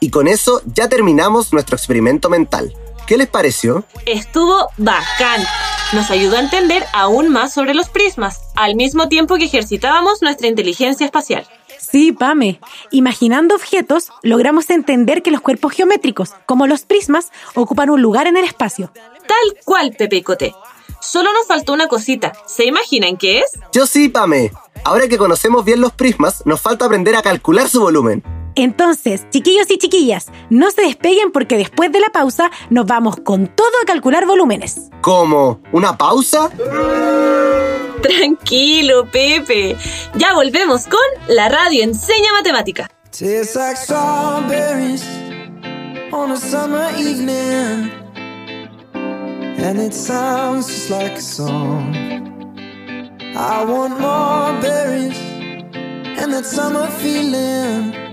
Y 0.04 0.10
con 0.10 0.28
eso 0.28 0.62
ya 0.66 0.90
terminamos 0.90 1.54
nuestro 1.54 1.78
experimento 1.78 2.30
mental. 2.30 2.76
¿Qué 3.08 3.16
les 3.16 3.30
pareció? 3.30 3.86
Estuvo 4.06 4.68
bacán. 4.76 5.42
Nos 5.94 6.12
ayudó 6.12 6.36
a 6.36 6.42
entender 6.42 6.86
aún 6.92 7.30
más 7.30 7.54
sobre 7.54 7.74
los 7.74 7.88
prismas, 7.88 8.42
al 8.58 8.76
mismo 8.76 9.08
tiempo 9.08 9.38
que 9.38 9.46
ejercitábamos 9.46 10.22
nuestra 10.22 10.48
inteligencia 10.48 11.06
espacial. 11.06 11.48
Sí, 11.80 12.12
Pame. 12.12 12.60
Imaginando 12.92 13.56
objetos, 13.56 14.10
logramos 14.24 14.70
entender 14.72 15.24
que 15.24 15.32
los 15.32 15.40
cuerpos 15.40 15.72
geométricos, 15.72 16.32
como 16.48 16.68
los 16.68 16.82
prismas, 16.82 17.32
ocupan 17.56 17.90
un 17.90 18.02
lugar 18.02 18.28
en 18.28 18.36
el 18.36 18.44
espacio. 18.44 18.92
Tal 18.94 19.64
cual, 19.64 19.96
Pepe 19.98 20.22
Cote. 20.22 20.54
Solo 21.00 21.32
nos 21.32 21.48
faltó 21.48 21.72
una 21.72 21.88
cosita. 21.88 22.34
¿Se 22.46 22.66
imaginan 22.66 23.16
qué 23.16 23.40
es? 23.40 23.58
Yo 23.72 23.88
sí, 23.88 24.10
Pame. 24.10 24.52
Ahora 24.84 25.08
que 25.08 25.18
conocemos 25.18 25.64
bien 25.64 25.80
los 25.80 25.94
prismas, 25.94 26.46
nos 26.46 26.60
falta 26.60 26.88
aprender 26.88 27.16
a 27.16 27.22
calcular 27.22 27.70
su 27.70 27.80
volumen. 27.80 28.22
Entonces, 28.56 29.28
chiquillos 29.32 29.70
y 29.72 29.78
chiquillas, 29.78 30.28
no 30.50 30.70
se 30.72 30.84
despeguen 30.84 31.32
porque 31.32 31.58
después 31.58 31.92
de 31.92 32.00
la 32.00 32.10
pausa 32.10 32.52
nos 32.70 32.86
vamos 32.86 33.16
con 33.18 33.48
todo 33.48 33.72
a 33.82 33.86
calcular 33.86 34.26
volúmenes. 34.26 34.90
¿Cómo? 35.02 35.60
¿Una 35.72 35.98
pausa? 35.98 36.50
Tranquilo, 38.02 39.06
Pepe. 39.12 39.76
Ya 40.16 40.34
volvemos 40.34 40.84
con 40.86 41.00
la 41.28 41.50
radio 41.50 41.84
Enseña 41.84 42.32
Matemática. 42.34 42.90
Tastes 43.12 43.56
like 43.56 43.78
strawberries 43.78 45.04
on 46.12 46.32
a 46.32 46.38
summer 46.38 46.90
evening, 46.98 47.92
and 48.96 49.80
it 49.80 49.94
sounds 49.94 50.68
just 50.68 50.90
like 50.90 51.14
a 51.18 51.22
song. 51.22 51.96
I 53.36 53.64
want 53.66 54.00
more 54.00 54.54
berries 54.62 55.18
and 56.20 56.34
that 56.34 56.46
summer 56.46 56.88
feeling. 56.88 58.13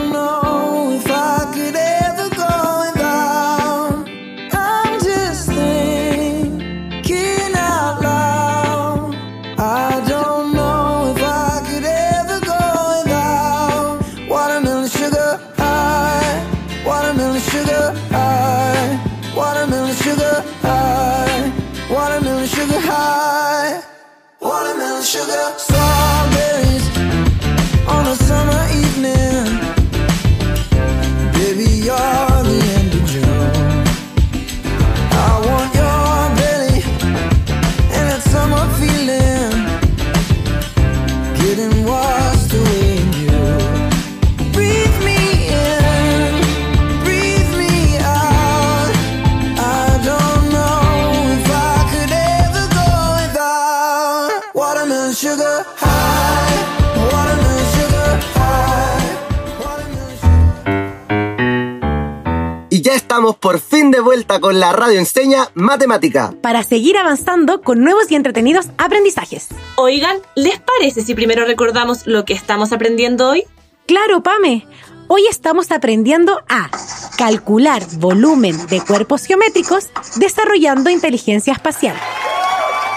Y 62.81 62.83
ya 62.83 62.95
estamos 62.95 63.35
por 63.35 63.59
fin 63.59 63.91
de 63.91 63.99
vuelta 63.99 64.39
con 64.39 64.59
la 64.59 64.73
radio 64.73 64.97
enseña 64.97 65.51
matemática. 65.53 66.33
Para 66.41 66.63
seguir 66.63 66.97
avanzando 66.97 67.61
con 67.61 67.83
nuevos 67.83 68.09
y 68.09 68.15
entretenidos 68.15 68.69
aprendizajes. 68.79 69.49
Oigan, 69.75 70.17
¿les 70.33 70.59
parece 70.59 71.03
si 71.03 71.13
primero 71.13 71.45
recordamos 71.45 72.07
lo 72.07 72.25
que 72.25 72.33
estamos 72.33 72.71
aprendiendo 72.71 73.29
hoy? 73.29 73.43
Claro, 73.85 74.23
Pame. 74.23 74.65
Hoy 75.09 75.27
estamos 75.29 75.71
aprendiendo 75.71 76.41
a 76.49 76.71
calcular 77.19 77.83
volumen 77.99 78.57
de 78.65 78.81
cuerpos 78.81 79.25
geométricos 79.25 79.89
desarrollando 80.15 80.89
inteligencia 80.89 81.53
espacial. 81.53 81.95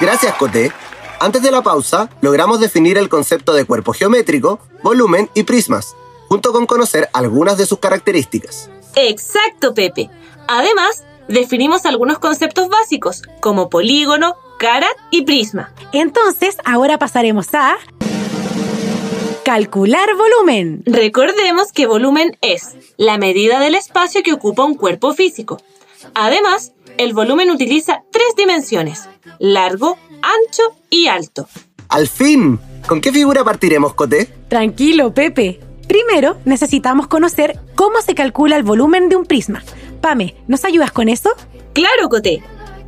Gracias, 0.01 0.35
Coté. 0.37 0.73
Antes 1.21 1.43
de 1.43 1.51
la 1.51 1.61
pausa, 1.61 2.09
logramos 2.23 2.59
definir 2.59 2.97
el 2.97 3.11
concepto 3.11 3.53
de 3.53 3.67
cuerpo 3.67 3.93
geométrico, 3.93 4.61
volumen 4.83 5.29
y 5.35 5.43
prismas, 5.43 5.95
junto 6.31 6.53
con 6.53 6.65
conocer 6.65 7.11
algunas 7.13 7.59
de 7.59 7.67
sus 7.67 7.81
características. 7.81 8.71
Exacto, 8.97 9.75
Pepe. 9.75 10.11
Además, 10.49 11.05
definimos 11.29 11.87
algunos 11.87 12.19
conceptos 12.19 12.69
básicos, 12.69 13.23
como 13.41 13.69
polígono, 13.69 14.37
cara 14.59 14.89
y 15.11 15.23
prisma. 15.23 15.73
Entonces, 15.93 16.57
ahora 16.65 16.99
pasaremos 16.99 17.49
a 17.55 17.77
calcular 19.45 20.09
volumen. 20.17 20.83
Recordemos 20.87 21.71
que 21.73 21.87
volumen 21.87 22.37
es 22.41 22.75
la 22.97 23.19
medida 23.19 23.61
del 23.61 23.75
espacio 23.75 24.23
que 24.23 24.33
ocupa 24.33 24.65
un 24.65 24.75
cuerpo 24.75 25.13
físico. 25.13 25.59
Además, 26.15 26.73
el 26.99 27.13
volumen 27.13 27.51
utiliza 27.51 28.03
tres 28.11 28.29
dimensiones, 28.37 29.09
largo, 29.39 29.99
ancho 30.23 30.63
y 30.91 31.09
alto. 31.09 31.47
Al 31.89 32.09
fin, 32.09 32.59
¿con 32.87 33.01
qué 33.01 33.13
figura 33.13 33.45
partiremos, 33.45 33.95
Coté? 33.95 34.29
Tranquilo, 34.49 35.13
Pepe. 35.13 35.61
Primero, 35.89 36.37
necesitamos 36.45 37.07
conocer 37.07 37.59
cómo 37.75 38.01
se 38.01 38.15
calcula 38.15 38.57
el 38.57 38.63
volumen 38.63 39.09
de 39.09 39.17
un 39.17 39.25
prisma. 39.25 39.63
Pame, 40.01 40.37
¿nos 40.49 40.65
ayudas 40.65 40.93
con 40.93 41.09
eso? 41.09 41.31
Claro, 41.73 42.09
Coté. 42.09 42.43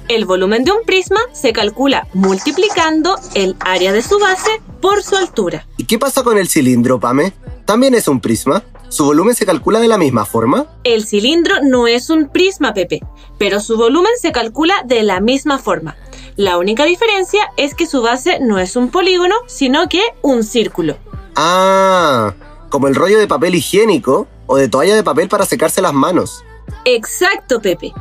El 0.08 0.24
volumen 0.24 0.64
de 0.64 0.70
un 0.70 0.84
prisma 0.84 1.20
se 1.32 1.52
calcula 1.52 2.06
multiplicando 2.14 3.16
el 3.34 3.56
área 3.60 3.92
de 3.92 4.02
su 4.02 4.18
base 4.18 4.50
por 4.80 5.02
su 5.02 5.16
altura. 5.16 5.66
¿Y 5.76 5.84
qué 5.84 5.98
pasa 5.98 6.22
con 6.22 6.38
el 6.38 6.48
cilindro, 6.48 7.00
Pame? 7.00 7.32
¿También 7.64 7.94
es 7.94 8.06
un 8.06 8.20
prisma? 8.20 8.62
¿Su 8.88 9.04
volumen 9.04 9.34
se 9.34 9.44
calcula 9.44 9.80
de 9.80 9.88
la 9.88 9.98
misma 9.98 10.24
forma? 10.24 10.66
El 10.84 11.04
cilindro 11.04 11.56
no 11.62 11.88
es 11.88 12.08
un 12.08 12.28
prisma, 12.28 12.72
Pepe, 12.72 13.00
pero 13.36 13.58
su 13.58 13.76
volumen 13.76 14.12
se 14.20 14.30
calcula 14.30 14.82
de 14.84 15.02
la 15.02 15.18
misma 15.20 15.58
forma. 15.58 15.96
La 16.36 16.58
única 16.58 16.84
diferencia 16.84 17.50
es 17.56 17.74
que 17.74 17.86
su 17.86 18.02
base 18.02 18.38
no 18.40 18.58
es 18.60 18.76
un 18.76 18.90
polígono, 18.90 19.34
sino 19.46 19.88
que 19.88 20.02
un 20.22 20.44
círculo. 20.44 20.96
Ah, 21.34 22.34
como 22.68 22.88
el 22.88 22.94
rollo 22.94 23.18
de 23.18 23.28
papel 23.28 23.54
higiénico 23.54 24.26
o 24.46 24.56
de 24.56 24.68
toalla 24.68 24.94
de 24.94 25.02
papel 25.02 25.28
para 25.28 25.46
secarse 25.46 25.82
las 25.82 25.92
manos. 25.92 26.44
Exacto, 26.84 27.60
Pepe. 27.60 27.92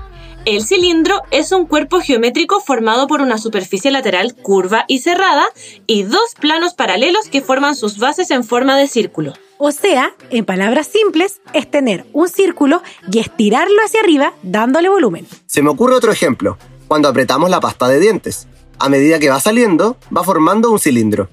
El 0.46 0.64
cilindro 0.64 1.24
es 1.32 1.52
un 1.52 1.66
cuerpo 1.66 2.02
geométrico 2.02 2.62
formado 2.62 3.08
por 3.08 3.20
una 3.20 3.40
superficie 3.40 3.90
lateral 3.90 4.36
curva 4.36 4.86
y 4.88 5.00
cerrada 5.00 5.44
y 5.88 6.04
dos 6.04 6.36
planos 6.40 6.76
paralelos 6.76 7.30
que 7.30 7.42
forman 7.42 7.76
sus 7.76 7.98
bases 7.98 8.30
en 8.30 8.44
forma 8.44 8.78
de 8.78 8.88
círculo. 8.88 9.34
O 9.58 9.72
sea, 9.72 10.14
en 10.30 10.46
palabras 10.46 10.86
simples, 10.86 11.42
es 11.54 11.72
tener 11.72 12.06
un 12.14 12.30
círculo 12.30 12.84
y 13.12 13.20
estirarlo 13.20 13.78
hacia 13.84 14.02
arriba 14.02 14.34
dándole 14.44 14.88
volumen. 14.88 15.26
Se 15.48 15.64
me 15.64 15.72
ocurre 15.72 15.96
otro 15.96 16.12
ejemplo, 16.12 16.60
cuando 16.88 17.08
apretamos 17.08 17.50
la 17.50 17.60
pasta 17.60 17.88
de 17.88 18.00
dientes. 18.00 18.48
A 18.78 18.88
medida 18.88 19.18
que 19.18 19.30
va 19.30 19.40
saliendo, 19.40 19.98
va 20.16 20.24
formando 20.24 20.70
un 20.70 20.78
cilindro. 20.78 21.28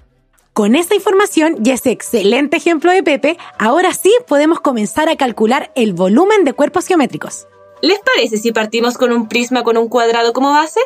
Con 0.53 0.75
esta 0.75 0.95
información 0.95 1.57
y 1.65 1.71
ese 1.71 1.91
excelente 1.93 2.59
ejemplo 2.59 2.93
de 2.93 3.03
Pepe, 3.03 3.39
ahora 3.59 3.95
sí 3.95 4.15
podemos 4.29 4.61
comenzar 4.61 5.09
a 5.09 5.17
calcular 5.17 5.73
el 5.75 5.95
volumen 5.95 6.45
de 6.45 6.53
cuerpos 6.53 6.87
geométricos. 6.87 7.47
¿Les 7.81 7.99
parece 8.01 8.37
si 8.37 8.53
partimos 8.53 8.99
con 8.99 9.13
un 9.13 9.29
prisma 9.29 9.65
con 9.65 9.79
un 9.79 9.89
cuadrado 9.89 10.35
como 10.35 10.51
base? 10.51 10.81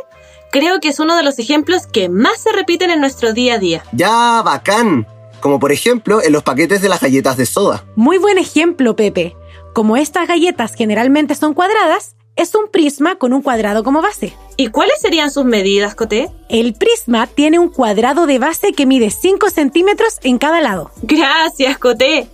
Creo 0.52 0.78
que 0.78 0.90
es 0.90 1.00
uno 1.00 1.16
de 1.16 1.24
los 1.24 1.40
ejemplos 1.40 1.88
que 1.88 2.08
más 2.08 2.40
se 2.40 2.52
repiten 2.52 2.90
en 2.90 3.00
nuestro 3.00 3.32
día 3.32 3.54
a 3.54 3.58
día. 3.58 3.82
¡Ya, 3.90 4.40
bacán! 4.44 5.04
Como 5.40 5.58
por 5.58 5.72
ejemplo 5.72 6.22
en 6.22 6.32
los 6.32 6.44
paquetes 6.44 6.80
de 6.80 6.88
las 6.88 7.00
galletas 7.00 7.36
de 7.36 7.46
soda. 7.46 7.84
Muy 7.96 8.18
buen 8.18 8.38
ejemplo, 8.38 8.94
Pepe. 8.94 9.36
Como 9.74 9.96
estas 9.96 10.28
galletas 10.28 10.74
generalmente 10.76 11.34
son 11.34 11.54
cuadradas, 11.54 12.14
es 12.36 12.54
un 12.54 12.68
prisma 12.70 13.16
con 13.16 13.32
un 13.32 13.42
cuadrado 13.42 13.82
como 13.82 14.00
base. 14.00 14.32
¿Y 14.58 14.68
cuáles 14.68 15.00
serían 15.02 15.30
sus 15.30 15.44
medidas, 15.44 15.94
Coté? 15.94 16.30
El 16.48 16.72
prisma 16.72 17.26
tiene 17.26 17.58
un 17.58 17.68
cuadrado 17.68 18.26
de 18.26 18.38
base 18.38 18.72
que 18.72 18.86
mide 18.86 19.10
5 19.10 19.50
centímetros 19.50 20.18
en 20.22 20.38
cada 20.38 20.62
lado. 20.62 20.90
Gracias, 21.02 21.76
Coté. 21.76 22.28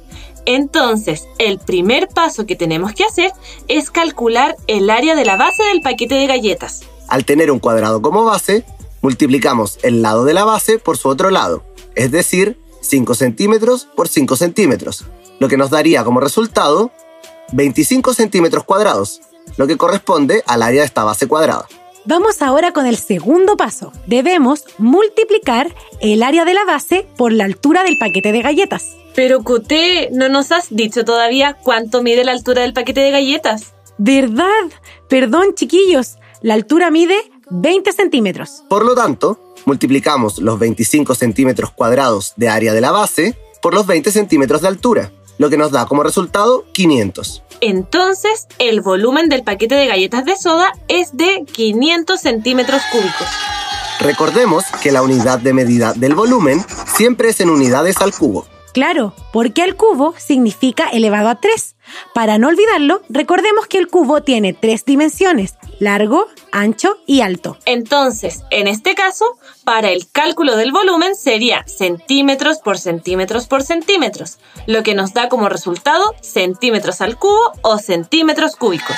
Entonces, 0.46 1.26
el 1.38 1.58
primer 1.58 2.08
paso 2.08 2.46
que 2.46 2.54
tenemos 2.54 2.92
que 2.92 3.04
hacer 3.04 3.32
es 3.66 3.90
calcular 3.90 4.56
el 4.68 4.88
área 4.90 5.16
de 5.16 5.24
la 5.24 5.36
base 5.36 5.64
del 5.64 5.80
paquete 5.80 6.14
de 6.14 6.28
galletas. 6.28 6.82
Al 7.08 7.24
tener 7.24 7.50
un 7.50 7.58
cuadrado 7.58 8.00
como 8.02 8.24
base, 8.24 8.64
multiplicamos 9.00 9.80
el 9.82 10.00
lado 10.00 10.24
de 10.24 10.34
la 10.34 10.44
base 10.44 10.78
por 10.78 10.96
su 10.96 11.08
otro 11.08 11.30
lado, 11.30 11.64
es 11.96 12.12
decir, 12.12 12.56
5 12.82 13.14
centímetros 13.14 13.88
por 13.96 14.06
5 14.06 14.36
centímetros, 14.36 15.06
lo 15.40 15.48
que 15.48 15.56
nos 15.56 15.70
daría 15.70 16.04
como 16.04 16.20
resultado 16.20 16.92
25 17.52 18.14
centímetros 18.14 18.62
cuadrados, 18.62 19.20
lo 19.56 19.66
que 19.66 19.76
corresponde 19.76 20.44
al 20.46 20.62
área 20.62 20.82
de 20.82 20.86
esta 20.86 21.04
base 21.04 21.26
cuadrada. 21.26 21.66
Vamos 22.04 22.42
ahora 22.42 22.72
con 22.72 22.86
el 22.86 22.96
segundo 22.96 23.56
paso. 23.56 23.92
Debemos 24.06 24.64
multiplicar 24.78 25.72
el 26.00 26.24
área 26.24 26.44
de 26.44 26.54
la 26.54 26.64
base 26.64 27.06
por 27.16 27.32
la 27.32 27.44
altura 27.44 27.84
del 27.84 27.96
paquete 27.96 28.32
de 28.32 28.42
galletas. 28.42 28.96
Pero 29.14 29.44
Coté, 29.44 30.08
¿no 30.10 30.28
nos 30.28 30.50
has 30.50 30.74
dicho 30.74 31.04
todavía 31.04 31.54
cuánto 31.62 32.02
mide 32.02 32.24
la 32.24 32.32
altura 32.32 32.62
del 32.62 32.72
paquete 32.72 33.02
de 33.02 33.10
galletas? 33.12 33.74
¿Verdad? 33.98 34.46
Perdón, 35.08 35.54
chiquillos. 35.54 36.16
La 36.40 36.54
altura 36.54 36.90
mide 36.90 37.30
20 37.50 37.92
centímetros. 37.92 38.64
Por 38.68 38.84
lo 38.84 38.96
tanto, 38.96 39.38
multiplicamos 39.64 40.38
los 40.38 40.58
25 40.58 41.14
centímetros 41.14 41.70
cuadrados 41.70 42.32
de 42.36 42.48
área 42.48 42.72
de 42.72 42.80
la 42.80 42.90
base 42.90 43.38
por 43.60 43.74
los 43.74 43.86
20 43.86 44.10
centímetros 44.10 44.62
de 44.62 44.68
altura, 44.68 45.12
lo 45.42 45.50
que 45.50 45.58
nos 45.58 45.72
da 45.72 45.84
como 45.86 46.02
resultado 46.02 46.64
500. 46.72 47.42
Entonces, 47.60 48.46
el 48.58 48.80
volumen 48.80 49.28
del 49.28 49.42
paquete 49.42 49.74
de 49.74 49.86
galletas 49.86 50.24
de 50.24 50.36
soda 50.36 50.72
es 50.88 51.16
de 51.16 51.44
500 51.52 52.18
centímetros 52.18 52.80
cúbicos. 52.90 53.26
Recordemos 54.00 54.64
que 54.82 54.92
la 54.92 55.02
unidad 55.02 55.40
de 55.40 55.52
medida 55.52 55.92
del 55.94 56.14
volumen 56.14 56.64
siempre 56.86 57.28
es 57.28 57.40
en 57.40 57.50
unidades 57.50 57.98
al 57.98 58.12
cubo. 58.12 58.46
Claro, 58.72 59.14
porque 59.32 59.64
el 59.64 59.76
cubo 59.76 60.14
significa 60.18 60.88
elevado 60.88 61.28
a 61.28 61.34
3. 61.34 61.76
Para 62.14 62.38
no 62.38 62.48
olvidarlo, 62.48 63.02
recordemos 63.10 63.66
que 63.66 63.78
el 63.78 63.88
cubo 63.88 64.22
tiene 64.22 64.54
tres 64.54 64.84
dimensiones, 64.84 65.56
largo, 65.78 66.28
ancho 66.52 66.96
y 67.06 67.20
alto. 67.20 67.58
Entonces, 67.66 68.42
en 68.50 68.68
este 68.68 68.94
caso, 68.94 69.24
para 69.64 69.90
el 69.90 70.10
cálculo 70.10 70.56
del 70.56 70.72
volumen 70.72 71.16
sería 71.16 71.64
centímetros 71.66 72.58
por 72.58 72.78
centímetros 72.78 73.46
por 73.46 73.62
centímetros, 73.62 74.38
lo 74.66 74.82
que 74.82 74.94
nos 74.94 75.12
da 75.12 75.28
como 75.28 75.48
resultado 75.48 76.14
centímetros 76.22 77.00
al 77.00 77.18
cubo 77.18 77.52
o 77.62 77.78
centímetros 77.78 78.56
cúbicos. 78.56 78.96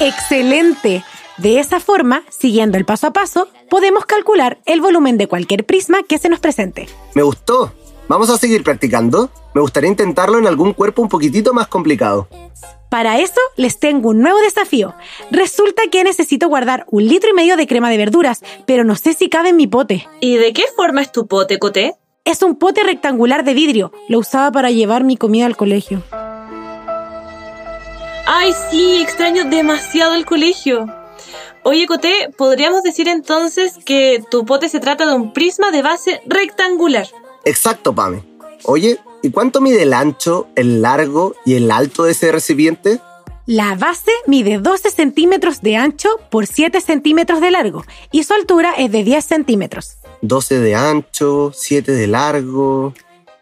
¡Excelente! 0.00 1.02
De 1.38 1.60
esa 1.60 1.78
forma, 1.78 2.24
siguiendo 2.30 2.78
el 2.78 2.84
paso 2.84 3.08
a 3.08 3.12
paso, 3.12 3.48
podemos 3.70 4.06
calcular 4.06 4.58
el 4.66 4.80
volumen 4.80 5.18
de 5.18 5.28
cualquier 5.28 5.64
prisma 5.64 6.02
que 6.02 6.18
se 6.18 6.28
nos 6.28 6.40
presente. 6.40 6.88
Me 7.14 7.22
gustó. 7.22 7.72
Vamos 8.08 8.30
a 8.30 8.38
seguir 8.38 8.64
practicando. 8.64 9.30
Me 9.54 9.60
gustaría 9.60 9.90
intentarlo 9.90 10.38
en 10.38 10.46
algún 10.46 10.72
cuerpo 10.72 11.02
un 11.02 11.10
poquitito 11.10 11.52
más 11.52 11.68
complicado. 11.68 12.26
Para 12.88 13.18
eso 13.18 13.40
les 13.56 13.78
tengo 13.78 14.08
un 14.10 14.22
nuevo 14.22 14.40
desafío. 14.40 14.94
Resulta 15.30 15.82
que 15.92 16.02
necesito 16.04 16.48
guardar 16.48 16.86
un 16.88 17.06
litro 17.06 17.28
y 17.28 17.34
medio 17.34 17.58
de 17.58 17.66
crema 17.66 17.90
de 17.90 17.98
verduras, 17.98 18.42
pero 18.66 18.82
no 18.82 18.96
sé 18.96 19.12
si 19.12 19.28
cabe 19.28 19.50
en 19.50 19.56
mi 19.56 19.66
pote. 19.66 20.08
¿Y 20.20 20.36
de 20.36 20.54
qué 20.54 20.64
forma 20.74 21.02
es 21.02 21.12
tu 21.12 21.26
pote, 21.26 21.58
Coté? 21.58 21.96
Es 22.24 22.42
un 22.42 22.56
pote 22.56 22.82
rectangular 22.82 23.44
de 23.44 23.52
vidrio. 23.52 23.92
Lo 24.08 24.20
usaba 24.20 24.50
para 24.52 24.70
llevar 24.70 25.04
mi 25.04 25.18
comida 25.18 25.44
al 25.44 25.56
colegio. 25.56 26.02
Ay, 28.26 28.54
sí, 28.70 29.02
extraño 29.02 29.44
demasiado 29.44 30.14
el 30.14 30.24
colegio. 30.24 30.86
Oye, 31.62 31.86
Coté, 31.86 32.30
podríamos 32.38 32.82
decir 32.82 33.06
entonces 33.08 33.76
que 33.84 34.22
tu 34.30 34.46
pote 34.46 34.70
se 34.70 34.80
trata 34.80 35.04
de 35.04 35.14
un 35.14 35.34
prisma 35.34 35.70
de 35.70 35.82
base 35.82 36.22
rectangular. 36.26 37.06
Exacto, 37.44 37.94
Pame. 37.94 38.22
Oye, 38.64 38.98
¿y 39.22 39.30
cuánto 39.30 39.60
mide 39.60 39.82
el 39.82 39.92
ancho, 39.92 40.48
el 40.54 40.82
largo 40.82 41.34
y 41.44 41.54
el 41.54 41.70
alto 41.70 42.04
de 42.04 42.12
ese 42.12 42.32
recipiente? 42.32 43.00
La 43.46 43.76
base 43.76 44.10
mide 44.26 44.58
12 44.58 44.90
centímetros 44.90 45.62
de 45.62 45.76
ancho 45.76 46.08
por 46.30 46.46
7 46.46 46.82
centímetros 46.82 47.40
de 47.40 47.50
largo 47.50 47.82
y 48.12 48.24
su 48.24 48.34
altura 48.34 48.74
es 48.76 48.92
de 48.92 49.04
10 49.04 49.24
centímetros. 49.24 49.96
12 50.20 50.58
de 50.58 50.74
ancho, 50.74 51.52
7 51.54 51.92
de 51.92 52.06
largo. 52.08 52.92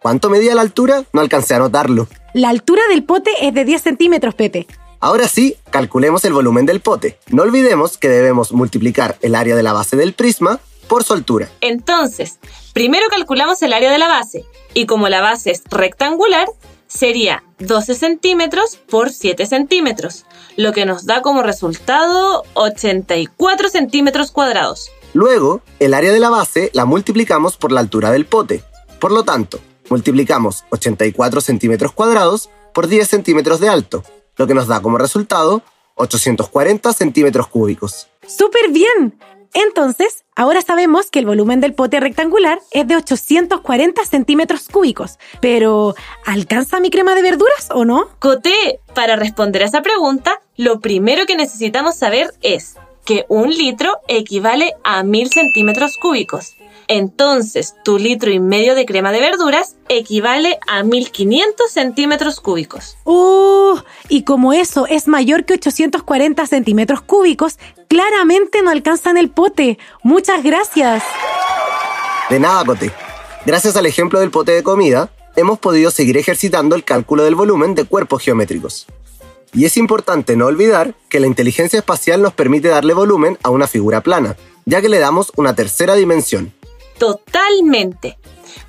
¿Cuánto 0.01 0.31
medía 0.31 0.55
la 0.55 0.61
altura? 0.61 1.03
No 1.13 1.21
alcancé 1.21 1.55
a 1.55 1.59
notarlo. 1.59 2.07
La 2.35 2.51
altura 2.51 2.83
del 2.89 3.03
pote 3.03 3.33
es 3.41 3.53
de 3.53 3.65
10 3.65 3.83
centímetros, 3.83 4.37
Pepe. 4.37 4.69
Ahora 5.01 5.27
sí, 5.27 5.57
calculemos 5.71 6.25
el 6.25 6.33
volumen 6.33 6.67
del 6.67 6.81
pote. 6.81 7.19
No 7.29 7.43
olvidemos 7.43 7.99
que 7.99 8.09
debemos 8.09 8.53
multiplicar 8.53 9.17
el 9.23 9.35
área 9.35 9.57
de 9.57 9.63
la 9.65 9.73
base 9.73 9.97
del 9.97 10.13
prisma 10.13 10.61
por 10.87 11.03
su 11.03 11.15
altura. 11.15 11.49
Entonces, 11.61 12.39
primero 12.77 13.07
calculamos 13.09 13.63
el 13.63 13.73
área 13.73 13.91
de 13.91 13.97
la 13.97 14.07
base 14.07 14.45
y 14.75 14.85
como 14.85 15.09
la 15.09 15.23
base 15.23 15.51
es 15.51 15.63
rectangular, 15.71 16.47
sería 16.87 17.43
12 17.59 17.95
centímetros 17.95 18.77
por 18.77 19.09
7 19.09 19.47
centímetros, 19.47 20.27
lo 20.59 20.75
que 20.75 20.85
nos 20.85 21.07
da 21.07 21.23
como 21.23 21.43
resultado 21.43 22.45
84 22.53 23.71
centímetros 23.71 24.31
cuadrados. 24.31 24.91
Luego, 25.15 25.63
el 25.79 25.95
área 25.95 26.13
de 26.13 26.21
la 26.21 26.29
base 26.29 26.71
la 26.75 26.85
multiplicamos 26.85 27.57
por 27.57 27.73
la 27.73 27.81
altura 27.81 28.11
del 28.11 28.27
pote. 28.27 28.63
Por 29.01 29.11
lo 29.11 29.23
tanto, 29.23 29.59
multiplicamos 29.89 30.65
84 30.69 31.41
centímetros 31.41 31.93
cuadrados 31.93 32.51
por 32.75 32.89
10 32.89 33.09
centímetros 33.09 33.59
de 33.59 33.71
alto, 33.71 34.05
lo 34.37 34.47
que 34.47 34.53
nos 34.53 34.67
da 34.67 34.83
como 34.83 34.99
resultado 34.99 35.63
840 35.95 36.93
centímetros 36.93 37.49
cúbicos. 37.49 38.09
¡Súper 38.27 38.71
bien! 38.71 39.19
Entonces, 39.55 40.25
ahora 40.35 40.61
sabemos 40.63 41.11
que 41.11 41.19
el 41.19 41.27
volumen 41.27 41.61
del 41.61 41.75
pote 41.75 42.01
rectangular 42.01 42.61
es 42.71 42.87
de 42.87 42.97
840 42.97 44.05
centímetros 44.05 44.69
cúbicos. 44.69 45.19
Pero, 45.41 45.95
¿alcanza 46.25 46.81
mi 46.81 46.91
crema 46.91 47.15
de 47.15 47.23
verduras 47.23 47.69
o 47.73 47.85
no? 47.85 48.09
Coté, 48.19 48.81
para 48.95 49.17
responder 49.17 49.63
a 49.63 49.67
esa 49.67 49.83
pregunta, 49.83 50.41
lo 50.57 50.81
primero 50.81 51.27
que 51.27 51.37
necesitamos 51.37 51.97
saber 51.97 52.33
es 52.43 52.77
que 53.05 53.25
un 53.29 53.51
litro 53.51 54.01
equivale 54.09 54.75
a 54.85 55.03
1000 55.03 55.31
centímetros 55.31 55.97
cúbicos. 55.97 56.57
Entonces, 56.89 57.75
tu 57.85 57.99
litro 57.99 58.31
y 58.31 58.39
medio 58.39 58.75
de 58.75 58.87
crema 58.87 59.13
de 59.13 59.21
verduras 59.21 59.77
equivale 59.89 60.59
a 60.69 60.83
1500 60.83 61.71
centímetros 61.71 62.41
cúbicos. 62.41 62.97
¡Uh! 63.05 63.79
Y 64.09 64.23
como 64.23 64.53
eso 64.53 64.87
es 64.87 65.09
mayor 65.09 65.45
que 65.45 65.55
840 65.55 66.47
centímetros 66.47 67.01
cúbicos, 67.01 67.59
claramente 67.89 68.63
no 68.63 68.71
alcanzan 68.71 69.17
el 69.17 69.31
pote. 69.31 69.79
Muchas 70.03 70.43
gracias. 70.43 71.03
De 72.31 72.39
nada, 72.41 72.65
Cote. 72.65 72.93
Gracias 73.45 73.77
al 73.77 73.87
ejemplo 73.87 74.19
del 74.19 74.31
pote 74.31 74.53
de 74.53 74.63
comida, 74.63 75.11
hemos 75.37 75.59
podido 75.59 75.91
seguir 75.91 76.17
ejercitando 76.17 76.75
el 76.75 76.83
cálculo 76.85 77.23
del 77.23 77.37
volumen 77.37 77.75
de 77.75 77.85
cuerpos 77.85 78.23
geométricos. 78.23 78.87
Y 79.53 79.65
es 79.65 79.77
importante 79.77 80.37
no 80.37 80.47
olvidar 80.47 80.95
que 81.09 81.21
la 81.21 81.29
inteligencia 81.29 81.79
espacial 81.79 82.23
nos 82.23 82.35
permite 82.35 82.69
darle 82.69 82.95
volumen 82.95 83.39
a 83.43 83.51
una 83.51 83.67
figura 83.67 84.03
plana, 84.03 84.37
ya 84.65 84.83
que 84.83 84.89
le 84.89 84.99
damos 84.99 85.33
una 85.37 85.55
tercera 85.55 85.95
dimensión. 85.95 86.53
Totalmente. 86.99 88.19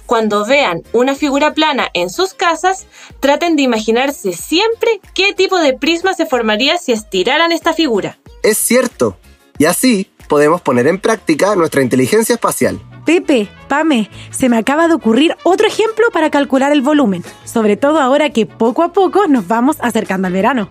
Cuando 0.05 0.45
vean 0.45 0.83
una 0.93 1.15
figura 1.15 1.53
plana 1.53 1.89
en 1.93 2.09
sus 2.09 2.33
casas, 2.33 2.87
traten 3.19 3.55
de 3.55 3.63
imaginarse 3.63 4.33
siempre 4.33 5.01
qué 5.13 5.33
tipo 5.33 5.57
de 5.59 5.73
prisma 5.73 6.13
se 6.13 6.25
formaría 6.25 6.77
si 6.77 6.93
estiraran 6.93 7.51
esta 7.51 7.73
figura. 7.73 8.17
Es 8.41 8.57
cierto. 8.57 9.17
Y 9.57 9.65
así 9.65 10.09
podemos 10.29 10.61
poner 10.61 10.87
en 10.87 10.99
práctica 10.99 11.55
nuestra 11.55 11.81
inteligencia 11.81 12.35
espacial. 12.35 12.79
Pepe, 13.05 13.47
Pame, 13.67 14.09
se 14.31 14.49
me 14.49 14.57
acaba 14.57 14.87
de 14.87 14.93
ocurrir 14.93 15.35
otro 15.43 15.67
ejemplo 15.67 16.07
para 16.11 16.29
calcular 16.29 16.71
el 16.71 16.81
volumen, 16.81 17.23
sobre 17.45 17.77
todo 17.77 17.99
ahora 17.99 18.31
que 18.31 18.45
poco 18.45 18.83
a 18.83 18.91
poco 18.91 19.27
nos 19.27 19.47
vamos 19.47 19.77
acercando 19.79 20.27
al 20.27 20.33
verano. 20.33 20.69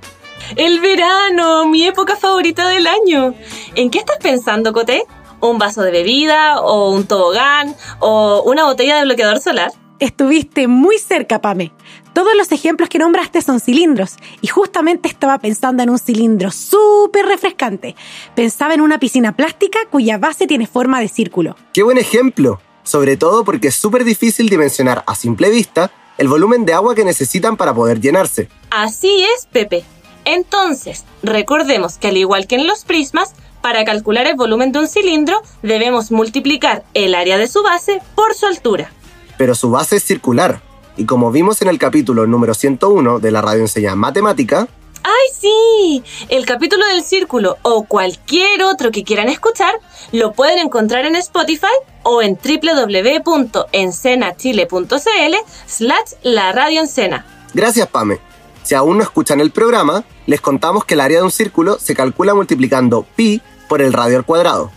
El 0.54 0.80
verano, 0.80 1.66
mi 1.66 1.84
época 1.84 2.14
favorita 2.14 2.68
del 2.68 2.86
año. 2.86 3.34
¿En 3.74 3.90
qué 3.90 3.98
estás 3.98 4.18
pensando, 4.18 4.72
Coté? 4.72 5.04
¿Un 5.40 5.58
vaso 5.58 5.82
de 5.82 5.90
bebida 5.90 6.60
o 6.60 6.90
un 6.90 7.06
tobogán 7.06 7.74
o 8.00 8.42
una 8.46 8.64
botella 8.64 8.96
de 8.96 9.04
bloqueador 9.04 9.40
solar? 9.40 9.70
Estuviste 9.98 10.68
muy 10.68 10.98
cerca, 10.98 11.40
Pame. 11.40 11.72
Todos 12.12 12.34
los 12.36 12.52
ejemplos 12.52 12.88
que 12.88 12.98
nombraste 12.98 13.40
son 13.42 13.60
cilindros 13.60 14.16
y 14.40 14.46
justamente 14.46 15.08
estaba 15.08 15.38
pensando 15.38 15.82
en 15.82 15.90
un 15.90 15.98
cilindro 15.98 16.50
súper 16.50 17.26
refrescante. 17.26 17.94
Pensaba 18.34 18.74
en 18.74 18.80
una 18.80 18.98
piscina 18.98 19.36
plástica 19.36 19.78
cuya 19.90 20.18
base 20.18 20.46
tiene 20.46 20.66
forma 20.66 21.00
de 21.00 21.08
círculo. 21.08 21.56
¡Qué 21.72 21.82
buen 21.82 21.98
ejemplo! 21.98 22.60
Sobre 22.82 23.16
todo 23.16 23.44
porque 23.44 23.68
es 23.68 23.74
súper 23.74 24.04
difícil 24.04 24.48
dimensionar 24.48 25.02
a 25.06 25.14
simple 25.14 25.50
vista 25.50 25.90
el 26.18 26.28
volumen 26.28 26.64
de 26.64 26.72
agua 26.72 26.94
que 26.94 27.04
necesitan 27.04 27.56
para 27.56 27.74
poder 27.74 28.00
llenarse. 28.00 28.48
Así 28.70 29.24
es, 29.34 29.46
Pepe. 29.46 29.84
Entonces, 30.24 31.04
recordemos 31.22 31.98
que 31.98 32.08
al 32.08 32.16
igual 32.16 32.46
que 32.46 32.56
en 32.56 32.66
los 32.66 32.84
prismas, 32.84 33.34
para 33.66 33.84
calcular 33.84 34.28
el 34.28 34.36
volumen 34.36 34.70
de 34.70 34.78
un 34.78 34.86
cilindro 34.86 35.42
debemos 35.60 36.12
multiplicar 36.12 36.84
el 36.94 37.16
área 37.16 37.36
de 37.36 37.48
su 37.48 37.64
base 37.64 38.00
por 38.14 38.32
su 38.32 38.46
altura. 38.46 38.92
Pero 39.38 39.56
su 39.56 39.72
base 39.72 39.96
es 39.96 40.04
circular. 40.04 40.60
Y 40.96 41.04
como 41.04 41.32
vimos 41.32 41.60
en 41.62 41.68
el 41.68 41.76
capítulo 41.76 42.28
número 42.28 42.54
101 42.54 43.18
de 43.18 43.30
la 43.32 43.42
radio 43.42 43.62
enseña 43.62 43.96
matemática, 43.96 44.68
¡Ay, 45.02 45.34
sí! 45.36 46.04
El 46.28 46.46
capítulo 46.46 46.86
del 46.86 47.02
círculo 47.02 47.56
o 47.62 47.86
cualquier 47.86 48.62
otro 48.62 48.92
que 48.92 49.02
quieran 49.02 49.28
escuchar 49.28 49.74
lo 50.12 50.32
pueden 50.32 50.58
encontrar 50.58 51.04
en 51.04 51.16
Spotify 51.16 51.66
o 52.04 52.22
en 52.22 52.38
www.encenachile.cl 52.38 55.34
slash 55.66 56.12
la 56.22 56.52
radio 56.52 56.82
encena. 56.82 57.26
Gracias, 57.52 57.88
Pame. 57.88 58.20
Si 58.62 58.76
aún 58.76 58.98
no 58.98 59.02
escuchan 59.02 59.40
el 59.40 59.50
programa, 59.50 60.04
les 60.26 60.40
contamos 60.40 60.84
que 60.84 60.94
el 60.94 61.00
área 61.00 61.18
de 61.18 61.24
un 61.24 61.32
círculo 61.32 61.80
se 61.80 61.96
calcula 61.96 62.32
multiplicando 62.32 63.04
pi 63.16 63.42
por 63.68 63.82
el 63.82 63.92
radio 63.92 64.18
al 64.18 64.24
cuadrado. 64.24 64.70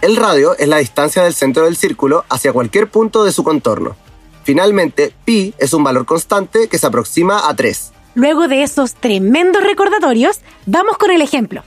El 0.00 0.16
radio 0.16 0.56
es 0.56 0.68
la 0.68 0.78
distancia 0.78 1.24
del 1.24 1.34
centro 1.34 1.64
del 1.64 1.76
círculo 1.76 2.24
hacia 2.28 2.52
cualquier 2.52 2.88
punto 2.88 3.24
de 3.24 3.32
su 3.32 3.42
contorno. 3.42 3.96
Finalmente, 4.44 5.12
pi 5.24 5.54
es 5.58 5.72
un 5.72 5.82
valor 5.82 6.06
constante 6.06 6.68
que 6.68 6.78
se 6.78 6.86
aproxima 6.86 7.48
a 7.48 7.56
3. 7.56 7.92
Luego 8.14 8.46
de 8.46 8.62
esos 8.62 8.94
tremendos 8.94 9.64
recordatorios, 9.64 10.40
vamos 10.66 10.98
con 10.98 11.10
el 11.10 11.20
ejemplo. 11.20 11.64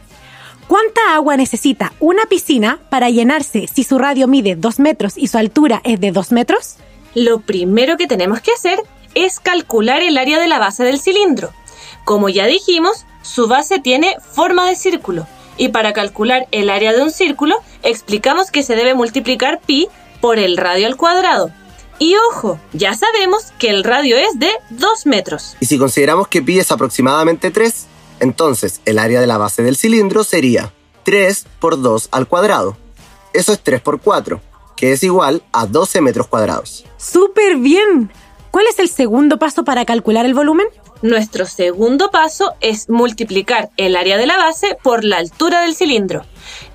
¿Cuánta 0.68 1.14
agua 1.14 1.36
necesita 1.36 1.92
una 2.00 2.26
piscina 2.26 2.80
para 2.90 3.10
llenarse 3.10 3.68
si 3.68 3.84
su 3.84 4.00
radio 4.00 4.28
mide 4.28 4.56
2 4.56 4.80
metros 4.80 5.18
y 5.18 5.28
su 5.28 5.38
altura 5.38 5.82
es 5.84 6.00
de 6.00 6.12
2 6.12 6.32
metros? 6.32 6.78
Lo 7.14 7.42
primero 7.42 7.98
que 7.98 8.08
tenemos 8.08 8.40
que 8.40 8.54
hacer 8.54 8.82
es 9.14 9.42
calcular 9.42 10.02
el 10.02 10.18
área 10.18 10.40
de 10.40 10.48
la 10.48 10.60
base 10.60 10.86
del 10.86 11.02
cilindro. 11.02 11.52
Como 12.06 12.30
ya 12.30 12.46
dijimos, 12.46 13.06
su 13.22 13.50
base 13.50 13.80
tiene 13.80 14.16
forma 14.34 14.66
de 14.66 14.78
círculo 14.78 15.28
y 15.62 15.70
para 15.70 15.94
calcular 15.94 16.48
el 16.50 16.72
área 16.72 16.92
de 16.92 17.04
un 17.04 17.12
círculo 17.12 17.56
explicamos 17.84 18.50
que 18.50 18.64
se 18.64 18.76
debe 18.76 18.96
multiplicar 18.96 19.62
pi 19.64 19.90
por 20.20 20.40
el 20.40 20.58
radio 20.58 20.88
al 20.88 20.98
cuadrado. 20.98 21.52
Y 22.00 22.16
ojo, 22.32 22.60
ya 22.74 22.96
sabemos 22.96 23.54
que 23.60 23.70
el 23.70 23.84
radio 23.84 24.18
es 24.18 24.40
de 24.40 24.50
2 24.72 25.06
metros. 25.06 25.56
Y 25.60 25.68
si 25.68 25.78
consideramos 25.78 26.28
que 26.28 26.42
pi 26.42 26.58
es 26.58 26.72
aproximadamente 26.72 27.52
3, 27.52 27.86
entonces 28.22 28.82
el 28.86 28.98
área 28.98 29.22
de 29.22 29.28
la 29.28 29.38
base 29.38 29.62
del 29.62 29.78
cilindro 29.78 30.24
sería 30.24 30.74
3 31.04 31.46
por 31.60 31.80
2 31.80 32.10
al 32.12 32.28
cuadrado. 32.28 32.76
Eso 33.32 33.54
es 33.54 33.60
3 33.60 33.82
por 33.82 34.02
4, 34.02 34.42
que 34.76 34.94
es 34.94 35.04
igual 35.04 35.44
a 35.52 35.68
12 35.68 36.02
metros 36.02 36.26
cuadrados. 36.26 36.86
¡Súper 36.98 37.58
bien! 37.58 38.12
¿Cuál 38.50 38.66
es 38.66 38.80
el 38.80 38.90
segundo 38.90 39.38
paso 39.38 39.64
para 39.64 39.86
calcular 39.86 40.26
el 40.26 40.34
volumen? 40.34 40.66
Nuestro 41.02 41.48
segundo 41.48 42.12
paso 42.12 42.54
es 42.62 42.88
multiplicar 42.88 43.72
el 43.76 43.96
área 43.96 44.18
de 44.18 44.28
la 44.28 44.38
base 44.38 44.78
por 44.84 45.04
la 45.04 45.18
altura 45.18 45.62
del 45.62 45.76
cilindro. 45.76 46.26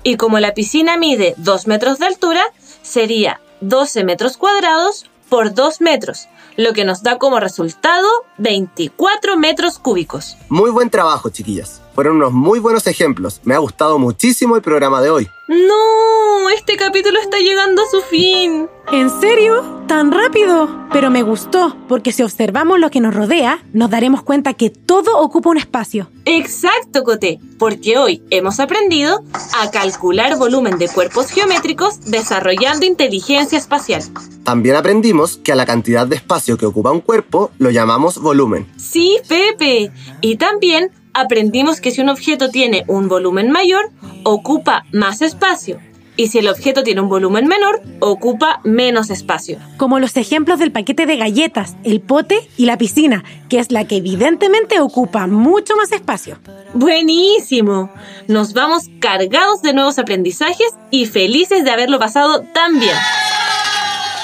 Y 0.03 0.17
como 0.17 0.39
la 0.39 0.53
piscina 0.53 0.97
mide 0.97 1.33
2 1.37 1.67
metros 1.67 1.97
de 1.99 2.07
altura, 2.07 2.43
sería 2.81 3.39
12 3.61 4.03
metros 4.03 4.35
cuadrados 4.35 5.09
por 5.29 5.53
2 5.53 5.79
metros, 5.79 6.27
lo 6.57 6.73
que 6.73 6.83
nos 6.83 7.03
da 7.03 7.17
como 7.17 7.39
resultado 7.39 8.07
24 8.37 9.37
metros 9.37 9.79
cúbicos. 9.79 10.35
Muy 10.49 10.71
buen 10.71 10.89
trabajo, 10.89 11.29
chiquillas. 11.29 11.81
Fueron 11.97 12.17
unos 12.17 12.31
muy 12.31 12.59
buenos 12.59 12.85
ejemplos. 12.85 13.41
Me 13.43 13.55
ha 13.55 13.57
gustado 13.57 13.97
muchísimo 13.97 14.55
el 14.55 14.61
programa 14.61 15.01
de 15.01 15.09
hoy. 15.09 15.27
No, 15.47 16.47
este 16.55 16.77
capítulo 16.77 17.19
está 17.19 17.39
llegando 17.39 17.81
a 17.81 17.89
su 17.89 18.01
fin. 18.01 18.67
¿En 18.91 19.09
serio? 19.09 19.83
¿Tan 19.87 20.11
rápido? 20.11 20.69
Pero 20.93 21.09
me 21.09 21.23
gustó, 21.23 21.75
porque 21.87 22.11
si 22.11 22.21
observamos 22.21 22.79
lo 22.79 22.91
que 22.91 23.01
nos 23.01 23.15
rodea, 23.15 23.65
nos 23.73 23.89
daremos 23.89 24.21
cuenta 24.21 24.53
que 24.53 24.69
todo 24.69 25.17
ocupa 25.17 25.49
un 25.49 25.57
espacio. 25.57 26.11
Exacto, 26.25 27.03
Coté, 27.03 27.39
porque 27.57 27.97
hoy 27.97 28.21
hemos 28.29 28.59
aprendido 28.59 29.23
a 29.59 29.71
calcular 29.71 30.37
volumen 30.37 30.77
de 30.77 30.89
cuerpos 30.89 31.31
geométricos 31.31 32.01
desarrollando 32.01 32.85
inteligencia 32.85 33.57
espacial. 33.57 34.03
También 34.43 34.75
aprendimos 34.75 35.37
que 35.37 35.51
a 35.51 35.55
la 35.55 35.65
cantidad 35.65 36.05
de 36.05 36.17
espacio 36.17 36.59
que 36.59 36.67
ocupa 36.67 36.91
un 36.91 37.01
cuerpo 37.01 37.49
lo 37.57 37.71
llamamos 37.71 38.19
volumen. 38.19 38.71
Sí, 38.77 39.17
Pepe. 39.27 39.91
Y 40.21 40.35
también 40.35 40.91
aprendimos 41.17 41.81
que 41.81 41.91
si 41.91 42.01
un 42.01 42.09
objeto 42.09 42.49
tiene 42.49 42.83
un 42.87 43.07
volumen 43.07 43.51
mayor, 43.51 43.91
ocupa 44.23 44.85
más 44.91 45.21
espacio. 45.21 45.79
Y 46.15 46.29
si 46.29 46.39
el 46.39 46.47
objeto 46.47 46.83
tiene 46.83 47.01
un 47.01 47.09
volumen 47.09 47.47
menor, 47.47 47.81
ocupa 47.99 48.59
menos 48.63 49.11
espacio. 49.11 49.59
Como 49.77 49.99
los 49.99 50.17
ejemplos 50.17 50.57
del 50.57 50.71
paquete 50.71 51.05
de 51.05 51.15
galletas, 51.15 51.75
el 51.83 52.01
pote 52.01 52.39
y 52.57 52.65
la 52.65 52.77
piscina, 52.77 53.23
que 53.49 53.59
es 53.59 53.71
la 53.71 53.85
que 53.85 53.97
evidentemente 53.97 54.79
ocupa 54.79 55.27
mucho 55.27 55.75
más 55.75 55.91
espacio. 55.91 56.39
Buenísimo. 56.73 57.91
Nos 58.27 58.53
vamos 58.53 58.89
cargados 58.99 59.61
de 59.61 59.73
nuevos 59.73 59.99
aprendizajes 59.99 60.73
y 60.89 61.05
felices 61.05 61.63
de 61.63 61.71
haberlo 61.71 61.99
pasado 61.99 62.41
tan 62.53 62.79
bien. 62.79 62.95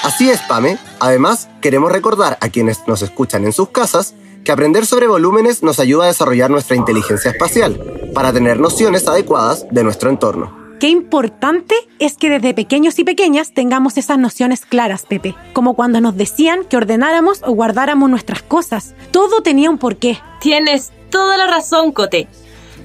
Así 0.02 0.28
es, 0.28 0.40
Pame. 0.42 0.78
Además, 0.98 1.48
queremos 1.60 1.92
recordar 1.92 2.38
a 2.40 2.48
quienes 2.48 2.86
nos 2.88 3.02
escuchan 3.02 3.44
en 3.44 3.52
sus 3.52 3.68
casas 3.68 4.14
que 4.44 4.52
aprender 4.52 4.86
sobre 4.86 5.08
volúmenes 5.08 5.62
nos 5.62 5.80
ayuda 5.80 6.04
a 6.04 6.08
desarrollar 6.08 6.50
nuestra 6.50 6.76
inteligencia 6.76 7.30
espacial, 7.30 7.80
para 8.14 8.32
tener 8.32 8.60
nociones 8.60 9.08
adecuadas 9.08 9.66
de 9.70 9.82
nuestro 9.82 10.10
entorno. 10.10 10.64
Qué 10.80 10.88
importante 10.88 11.74
es 11.98 12.16
que 12.16 12.28
desde 12.28 12.52
pequeños 12.52 12.98
y 12.98 13.04
pequeñas 13.04 13.54
tengamos 13.54 13.96
esas 13.96 14.18
nociones 14.18 14.66
claras, 14.66 15.06
Pepe. 15.06 15.34
Como 15.52 15.74
cuando 15.74 16.00
nos 16.00 16.16
decían 16.16 16.64
que 16.64 16.76
ordenáramos 16.76 17.40
o 17.42 17.52
guardáramos 17.52 18.10
nuestras 18.10 18.42
cosas. 18.42 18.94
Todo 19.10 19.40
tenía 19.40 19.70
un 19.70 19.78
porqué. 19.78 20.18
Tienes 20.40 20.92
toda 21.10 21.38
la 21.38 21.46
razón, 21.46 21.92
Cote. 21.92 22.28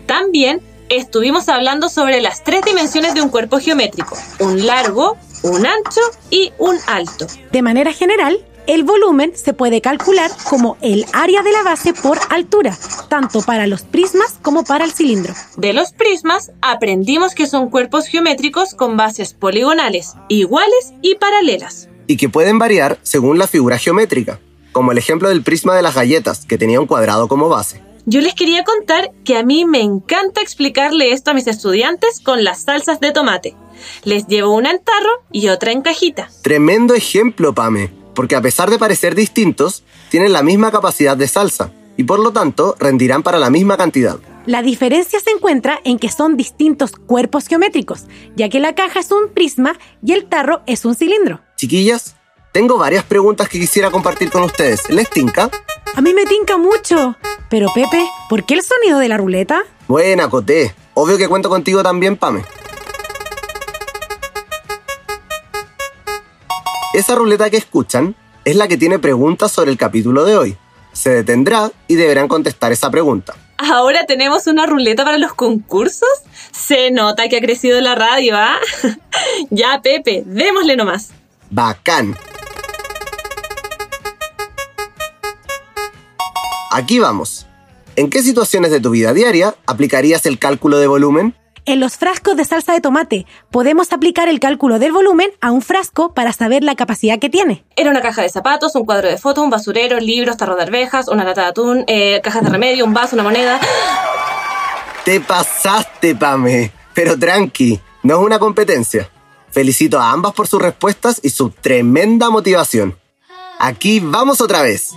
También 0.05 0.61
estuvimos 0.87 1.49
hablando 1.49 1.89
sobre 1.89 2.21
las 2.21 2.43
tres 2.43 2.63
dimensiones 2.63 3.15
de 3.15 3.21
un 3.21 3.29
cuerpo 3.29 3.59
geométrico. 3.59 4.15
Un 4.39 4.65
largo, 4.65 5.17
un 5.43 5.65
ancho 5.65 6.01
y 6.29 6.53
un 6.57 6.77
alto. 6.87 7.27
De 7.51 7.61
manera 7.61 7.91
general, 7.91 8.39
el 8.69 8.83
volumen 8.83 9.31
se 9.33 9.53
puede 9.53 9.81
calcular 9.81 10.29
como 10.47 10.77
el 10.81 11.03
área 11.11 11.41
de 11.41 11.51
la 11.51 11.63
base 11.63 11.91
por 11.91 12.19
altura, 12.29 12.77
tanto 13.09 13.41
para 13.41 13.65
los 13.65 13.81
prismas 13.81 14.37
como 14.43 14.63
para 14.63 14.85
el 14.85 14.91
cilindro. 14.91 15.33
De 15.57 15.73
los 15.73 15.91
prismas 15.91 16.51
aprendimos 16.61 17.33
que 17.33 17.47
son 17.47 17.71
cuerpos 17.71 18.05
geométricos 18.05 18.75
con 18.75 18.95
bases 18.95 19.33
poligonales, 19.33 20.13
iguales 20.27 20.93
y 21.01 21.15
paralelas. 21.15 21.89
Y 22.05 22.17
que 22.17 22.29
pueden 22.29 22.59
variar 22.59 22.99
según 23.01 23.39
la 23.39 23.47
figura 23.47 23.79
geométrica, 23.79 24.39
como 24.71 24.91
el 24.91 24.99
ejemplo 24.99 25.29
del 25.29 25.41
prisma 25.41 25.75
de 25.75 25.81
las 25.81 25.95
galletas, 25.95 26.45
que 26.45 26.59
tenía 26.59 26.79
un 26.79 26.85
cuadrado 26.85 27.27
como 27.27 27.49
base. 27.49 27.81
Yo 28.05 28.21
les 28.21 28.35
quería 28.35 28.63
contar 28.63 29.09
que 29.25 29.35
a 29.35 29.41
mí 29.41 29.65
me 29.65 29.81
encanta 29.81 30.41
explicarle 30.41 31.11
esto 31.11 31.31
a 31.31 31.33
mis 31.33 31.47
estudiantes 31.47 32.19
con 32.19 32.43
las 32.43 32.65
salsas 32.65 32.99
de 32.99 33.13
tomate. 33.13 33.55
Les 34.03 34.27
llevo 34.27 34.53
una 34.53 34.69
en 34.69 34.77
tarro 34.77 35.23
y 35.31 35.47
otra 35.47 35.71
en 35.71 35.81
cajita. 35.81 36.29
Tremendo 36.43 36.93
ejemplo, 36.93 37.55
Pame, 37.55 37.91
porque 38.15 38.35
a 38.35 38.41
pesar 38.41 38.69
de 38.69 38.79
parecer 38.79 39.15
distintos, 39.15 39.83
tienen 40.09 40.33
la 40.33 40.43
misma 40.43 40.71
capacidad 40.71 41.15
de 41.15 41.27
salsa 41.27 41.71
y 41.97 42.03
por 42.03 42.19
lo 42.19 42.31
tanto 42.31 42.75
rendirán 42.79 43.23
para 43.23 43.39
la 43.39 43.49
misma 43.49 43.77
cantidad. 43.77 44.19
La 44.45 44.61
diferencia 44.61 45.19
se 45.19 45.31
encuentra 45.31 45.79
en 45.83 45.99
que 45.99 46.09
son 46.09 46.37
distintos 46.37 46.91
cuerpos 46.91 47.47
geométricos, 47.47 48.05
ya 48.35 48.49
que 48.49 48.59
la 48.59 48.73
caja 48.73 48.99
es 49.01 49.11
un 49.11 49.33
prisma 49.33 49.77
y 50.03 50.13
el 50.13 50.25
tarro 50.25 50.61
es 50.65 50.85
un 50.85 50.95
cilindro. 50.95 51.41
Chiquillas, 51.55 52.15
tengo 52.51 52.77
varias 52.77 53.03
preguntas 53.03 53.47
que 53.47 53.59
quisiera 53.59 53.91
compartir 53.91 54.31
con 54.31 54.43
ustedes. 54.43 54.89
¿Les 54.89 55.09
tinca? 55.09 55.51
A 55.93 56.01
mí 56.01 56.13
me 56.13 56.25
tinca 56.25 56.57
mucho. 56.57 57.15
Pero 57.49 57.69
Pepe, 57.75 58.03
¿por 58.29 58.45
qué 58.45 58.55
el 58.55 58.63
sonido 58.63 58.99
de 58.99 59.09
la 59.09 59.17
ruleta? 59.17 59.63
Buena, 59.87 60.29
Coté. 60.29 60.73
Obvio 60.93 61.17
que 61.17 61.27
cuento 61.27 61.49
contigo 61.49 61.83
también, 61.83 62.15
Pame. 62.15 62.43
Esa 66.91 67.13
ruleta 67.13 67.51
que 67.51 67.57
escuchan 67.57 68.15
es 68.45 68.55
la 68.55 68.67
que 68.67 68.75
tiene 68.75 68.97
preguntas 68.97 69.51
sobre 69.51 69.69
el 69.69 69.77
capítulo 69.77 70.25
de 70.25 70.37
hoy. 70.37 70.57
Se 70.91 71.11
detendrá 71.11 71.71
y 71.87 71.95
deberán 71.95 72.27
contestar 72.27 72.71
esa 72.71 72.89
pregunta. 72.89 73.35
Ahora 73.57 74.07
tenemos 74.07 74.47
una 74.47 74.65
ruleta 74.65 75.05
para 75.05 75.19
los 75.19 75.35
concursos. 75.35 76.09
Se 76.51 76.89
nota 76.89 77.29
que 77.29 77.37
ha 77.37 77.41
crecido 77.41 77.79
la 77.79 77.93
radio, 77.93 78.35
¿ah? 78.35 78.57
ya, 79.51 79.81
Pepe, 79.83 80.23
démosle 80.25 80.75
nomás. 80.75 81.11
Bacán. 81.51 82.17
Aquí 86.71 86.97
vamos. 86.97 87.45
¿En 87.95 88.09
qué 88.09 88.23
situaciones 88.23 88.71
de 88.71 88.79
tu 88.79 88.89
vida 88.89 89.13
diaria 89.13 89.53
aplicarías 89.67 90.25
el 90.25 90.39
cálculo 90.39 90.79
de 90.79 90.87
volumen? 90.87 91.35
En 91.69 91.79
los 91.79 91.97
frascos 91.97 92.35
de 92.35 92.45
salsa 92.45 92.73
de 92.73 92.81
tomate 92.81 93.27
podemos 93.51 93.93
aplicar 93.93 94.27
el 94.27 94.39
cálculo 94.39 94.79
del 94.79 94.91
volumen 94.91 95.29
a 95.39 95.51
un 95.51 95.61
frasco 95.61 96.15
para 96.15 96.33
saber 96.33 96.63
la 96.63 96.73
capacidad 96.73 97.19
que 97.19 97.29
tiene. 97.29 97.63
Era 97.75 97.91
una 97.91 98.01
caja 98.01 98.23
de 98.23 98.29
zapatos, 98.29 98.73
un 98.73 98.85
cuadro 98.85 99.07
de 99.07 99.19
fotos, 99.19 99.43
un 99.43 99.51
basurero, 99.51 99.99
libros, 99.99 100.35
tarro 100.35 100.55
de 100.55 100.63
arvejas, 100.63 101.07
una 101.09 101.23
lata 101.23 101.43
de 101.43 101.47
atún, 101.49 101.83
eh, 101.85 102.21
cajas 102.23 102.43
de 102.43 102.49
remedio, 102.49 102.85
un 102.85 102.95
vaso, 102.95 103.15
una 103.15 103.21
moneda. 103.21 103.59
Te 105.05 105.21
pasaste, 105.21 106.15
Pame. 106.15 106.71
Pero 106.95 107.19
tranqui, 107.19 107.79
no 108.01 108.15
es 108.15 108.25
una 108.25 108.39
competencia. 108.39 109.07
Felicito 109.51 109.99
a 109.99 110.09
ambas 110.09 110.33
por 110.33 110.47
sus 110.47 110.59
respuestas 110.59 111.19
y 111.21 111.29
su 111.29 111.51
tremenda 111.51 112.31
motivación. 112.31 112.97
Aquí 113.59 113.99
vamos 113.99 114.41
otra 114.41 114.63
vez. 114.63 114.95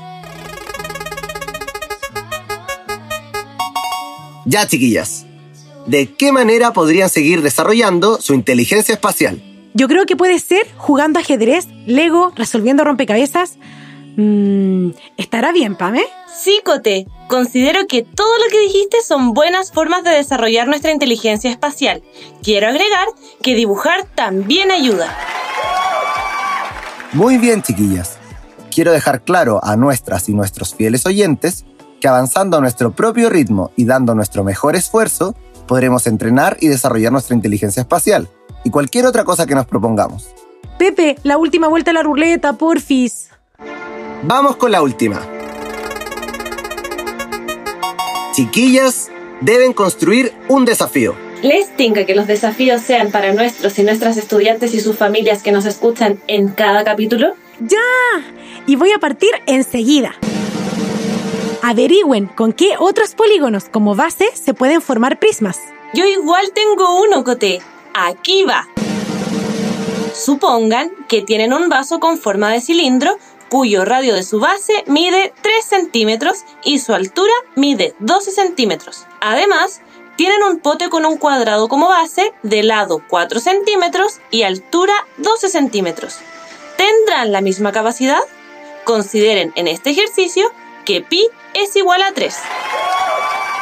Ya, 4.47 4.67
chiquillas. 4.67 5.27
¿De 5.87 6.15
qué 6.15 6.33
manera 6.33 6.73
podrían 6.73 7.09
seguir 7.09 7.43
desarrollando 7.43 8.21
su 8.21 8.35
inteligencia 8.35 8.95
espacial? 8.95 9.43
Yo 9.75 9.89
creo 9.89 10.07
que 10.07 10.17
puede 10.17 10.39
ser 10.39 10.67
jugando 10.77 11.19
ajedrez, 11.19 11.67
Lego, 11.87 12.33
resolviendo 12.37 12.85
rompecabezas. 12.85 13.57
Mm, 14.17 14.91
¿Estará 15.17 15.53
bien, 15.53 15.77
Pame? 15.77 16.03
Sí, 16.33 16.61
Cote. 16.65 17.07
Considero 17.29 17.87
que 17.89 18.03
todo 18.03 18.39
lo 18.39 18.51
que 18.51 18.61
dijiste 18.61 18.99
son 19.07 19.33
buenas 19.33 19.73
formas 19.73 20.05
de 20.05 20.11
desarrollar 20.11 20.69
nuestra 20.69 20.93
inteligencia 20.93 21.51
espacial. 21.51 22.03
Quiero 22.43 22.69
agregar 22.69 23.09
que 23.43 23.55
dibujar 23.55 24.05
también 24.15 24.71
ayuda. 24.71 25.17
Muy 27.13 27.39
bien, 27.39 27.63
chiquillas. 27.63 28.19
Quiero 28.75 28.93
dejar 28.93 29.23
claro 29.23 29.61
a 29.63 29.77
nuestras 29.77 30.29
y 30.29 30.35
nuestros 30.35 30.75
fieles 30.75 31.07
oyentes 31.07 31.65
que 32.01 32.09
avanzando 32.09 32.57
a 32.57 32.61
nuestro 32.61 32.93
propio 32.93 33.31
ritmo 33.31 33.71
y 33.77 33.85
dando 33.85 34.15
nuestro 34.15 34.45
mejor 34.45 34.77
esfuerzo, 34.77 35.35
podremos 35.67 36.07
entrenar 36.07 36.57
y 36.61 36.69
desarrollar 36.69 37.13
nuestra 37.13 37.37
inteligencia 37.37 37.81
espacial 37.81 38.29
y 38.65 38.71
cualquier 38.71 39.07
otra 39.07 39.25
cosa 39.25 39.47
que 39.47 39.55
nos 39.55 39.67
propongamos. 39.67 40.29
Pepe, 40.79 41.17
la 41.23 41.39
última 41.39 41.69
vuelta 41.69 41.91
a 41.91 41.95
la 41.95 42.03
ruleta, 42.03 42.55
porfis. 42.55 43.29
Vamos 44.25 44.57
con 44.57 44.73
la 44.73 44.83
última. 44.83 45.21
Chiquillas 48.33 49.11
deben 49.41 49.73
construir 49.73 50.33
un 50.49 50.65
desafío. 50.65 51.15
¿Les 51.43 51.77
tinca 51.77 52.07
que 52.07 52.15
los 52.15 52.27
desafíos 52.27 52.81
sean 52.81 53.11
para 53.11 53.33
nuestros 53.33 53.79
y 53.79 53.83
nuestras 53.83 54.17
estudiantes 54.17 54.75
y 54.75 54.81
sus 54.81 54.97
familias 54.97 55.43
que 55.43 55.51
nos 55.53 55.67
escuchan 55.67 56.21
en 56.29 56.49
cada 56.49 56.85
capítulo? 56.85 57.35
¡Ya! 57.61 57.79
Y 58.67 58.77
voy 58.77 58.93
a 58.93 58.99
partir 58.99 59.31
enseguida. 59.47 60.15
Averigüen 61.65 62.27
con 62.27 62.53
qué 62.53 62.75
otros 62.77 63.15
polígonos 63.15 63.67
como 63.71 63.95
base 63.95 64.29
se 64.35 64.53
pueden 64.53 64.83
formar 64.83 65.21
prismas. 65.21 65.61
Yo 65.95 66.05
igual 66.05 66.51
tengo 66.53 67.01
uno, 67.01 67.23
Coté. 67.23 67.63
Aquí 67.95 68.43
va. 68.43 68.67
Supongan 70.13 70.91
que 71.09 71.23
tienen 71.23 71.53
un 71.53 71.69
vaso 71.69 72.01
con 72.01 72.19
forma 72.19 72.51
de 72.51 72.61
cilindro 72.61 73.17
cuyo 73.49 73.85
radio 73.85 74.17
de 74.17 74.25
su 74.25 74.41
base 74.41 74.83
mide 74.89 75.33
3 75.41 75.65
centímetros 75.65 76.45
y 76.65 76.81
su 76.81 76.95
altura 76.95 77.33
mide 77.55 77.95
12 78.01 78.33
centímetros. 78.33 79.07
Además, 79.21 79.83
tienen 80.17 80.43
un 80.43 80.59
pote 80.59 80.89
con 80.89 81.07
un 81.07 81.17
cuadrado 81.17 81.69
como 81.69 81.87
base 81.89 82.33
de 82.43 82.65
lado 82.65 83.03
4 83.09 83.39
centímetros 83.39 84.19
y 84.33 84.43
altura 84.43 84.95
12 85.19 85.49
centímetros. 85.49 86.19
¿Tendrán 86.77 87.31
la 87.31 87.41
misma 87.41 87.71
capacidad? 87.71 88.21
Consideren 88.85 89.53
en 89.55 89.69
este 89.69 89.91
ejercicio 89.91 90.51
que 90.85 91.01
pi 91.01 91.29
es 91.55 91.75
igual 91.77 92.03
a 92.03 92.13
3. 92.13 92.35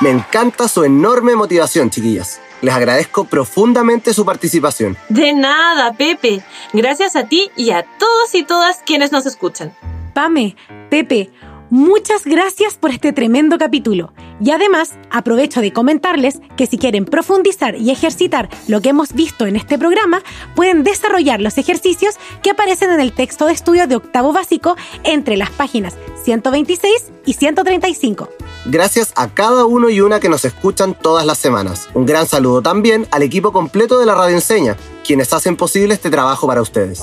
Me 0.01 0.11
encanta 0.11 0.69
su 0.69 0.85
enorme 0.85 1.37
motivación, 1.37 1.91
chiquillas. 1.91 2.41
Les 2.63 2.75
agradezco 2.75 3.25
profundamente 3.25 4.13
su 4.13 4.25
participación. 4.25 4.97
De 5.09 5.33
nada, 5.33 5.95
Pepe. 5.95 6.43
Gracias 6.73 7.17
a 7.17 7.25
ti 7.25 7.51
y 7.57 7.71
a 7.71 7.85
todos 7.99 8.35
y 8.35 8.43
todas 8.45 8.83
quienes 8.85 9.13
nos 9.13 9.27
escuchan. 9.27 9.75
Pame, 10.15 10.57
Pepe, 10.91 11.31
muchas 11.71 12.25
gracias 12.25 12.75
por 12.75 12.91
este 12.91 13.13
tremendo 13.13 13.59
capítulo. 13.59 14.13
Y 14.43 14.51
además, 14.51 14.95
aprovecho 15.11 15.61
de 15.61 15.73
comentarles 15.73 16.41
que 16.57 16.67
si 16.67 16.79
quieren 16.79 17.05
profundizar 17.05 17.77
y 17.77 17.91
ejercitar 17.91 18.49
lo 18.69 18.81
que 18.81 18.91
hemos 18.91 19.13
visto 19.13 19.47
en 19.47 19.57
este 19.57 19.79
programa, 19.79 20.23
pueden 20.55 20.83
desarrollar 20.83 21.41
los 21.41 21.59
ejercicios 21.59 22.17
que 22.43 22.51
aparecen 22.51 22.91
en 22.91 23.01
el 23.01 23.13
texto 23.13 23.47
de 23.47 23.53
estudio 23.53 23.87
de 23.87 23.97
octavo 23.97 24.33
básico 24.33 24.77
entre 25.05 25.37
las 25.37 25.51
páginas 25.51 25.97
126 26.25 27.13
y 27.27 27.33
135. 27.35 28.29
Gracias 28.67 29.13
a 29.17 29.29
cada 29.29 29.65
uno 29.65 29.89
y 29.89 30.01
una 30.01 30.21
que 30.21 30.29
nos 30.29 30.45
escuchan 30.45 30.95
todas 30.95 31.25
las 31.25 31.39
semanas. 31.39 31.89
Un 31.95 32.07
gran 32.07 32.27
saludo 32.27 32.63
también 32.63 33.07
al 33.11 33.23
equipo 33.23 33.53
completo 33.53 33.99
de 33.99 34.07
la 34.07 34.15
Radio 34.15 34.35
Enseña, 34.37 34.77
quienes 35.05 35.33
hacen 35.33 35.57
posible 35.57 35.95
este 35.95 36.11
trabajo 36.11 36.47
para 36.47 36.61
ustedes. 36.61 37.03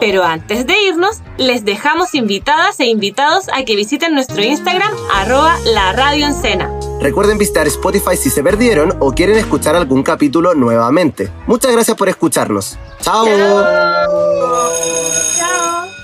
Pero 0.00 0.24
antes 0.24 0.66
de 0.66 0.80
irnos, 0.82 1.18
les 1.38 1.64
dejamos 1.64 2.14
invitadas 2.14 2.80
e 2.80 2.86
invitados 2.86 3.46
a 3.52 3.64
que 3.64 3.76
visiten 3.76 4.14
nuestro 4.14 4.42
Instagram, 4.42 4.92
arroba 5.12 5.58
la 5.64 5.92
radio 5.92 6.26
Encena. 6.26 6.70
Recuerden 7.00 7.38
visitar 7.38 7.66
Spotify 7.66 8.16
si 8.16 8.30
se 8.30 8.42
perdieron 8.42 8.96
o 9.00 9.12
quieren 9.12 9.36
escuchar 9.36 9.76
algún 9.76 10.02
capítulo 10.02 10.54
nuevamente. 10.54 11.30
Muchas 11.46 11.72
gracias 11.72 11.96
por 11.96 12.08
escucharnos. 12.08 12.78
¡Chao! 13.00 13.26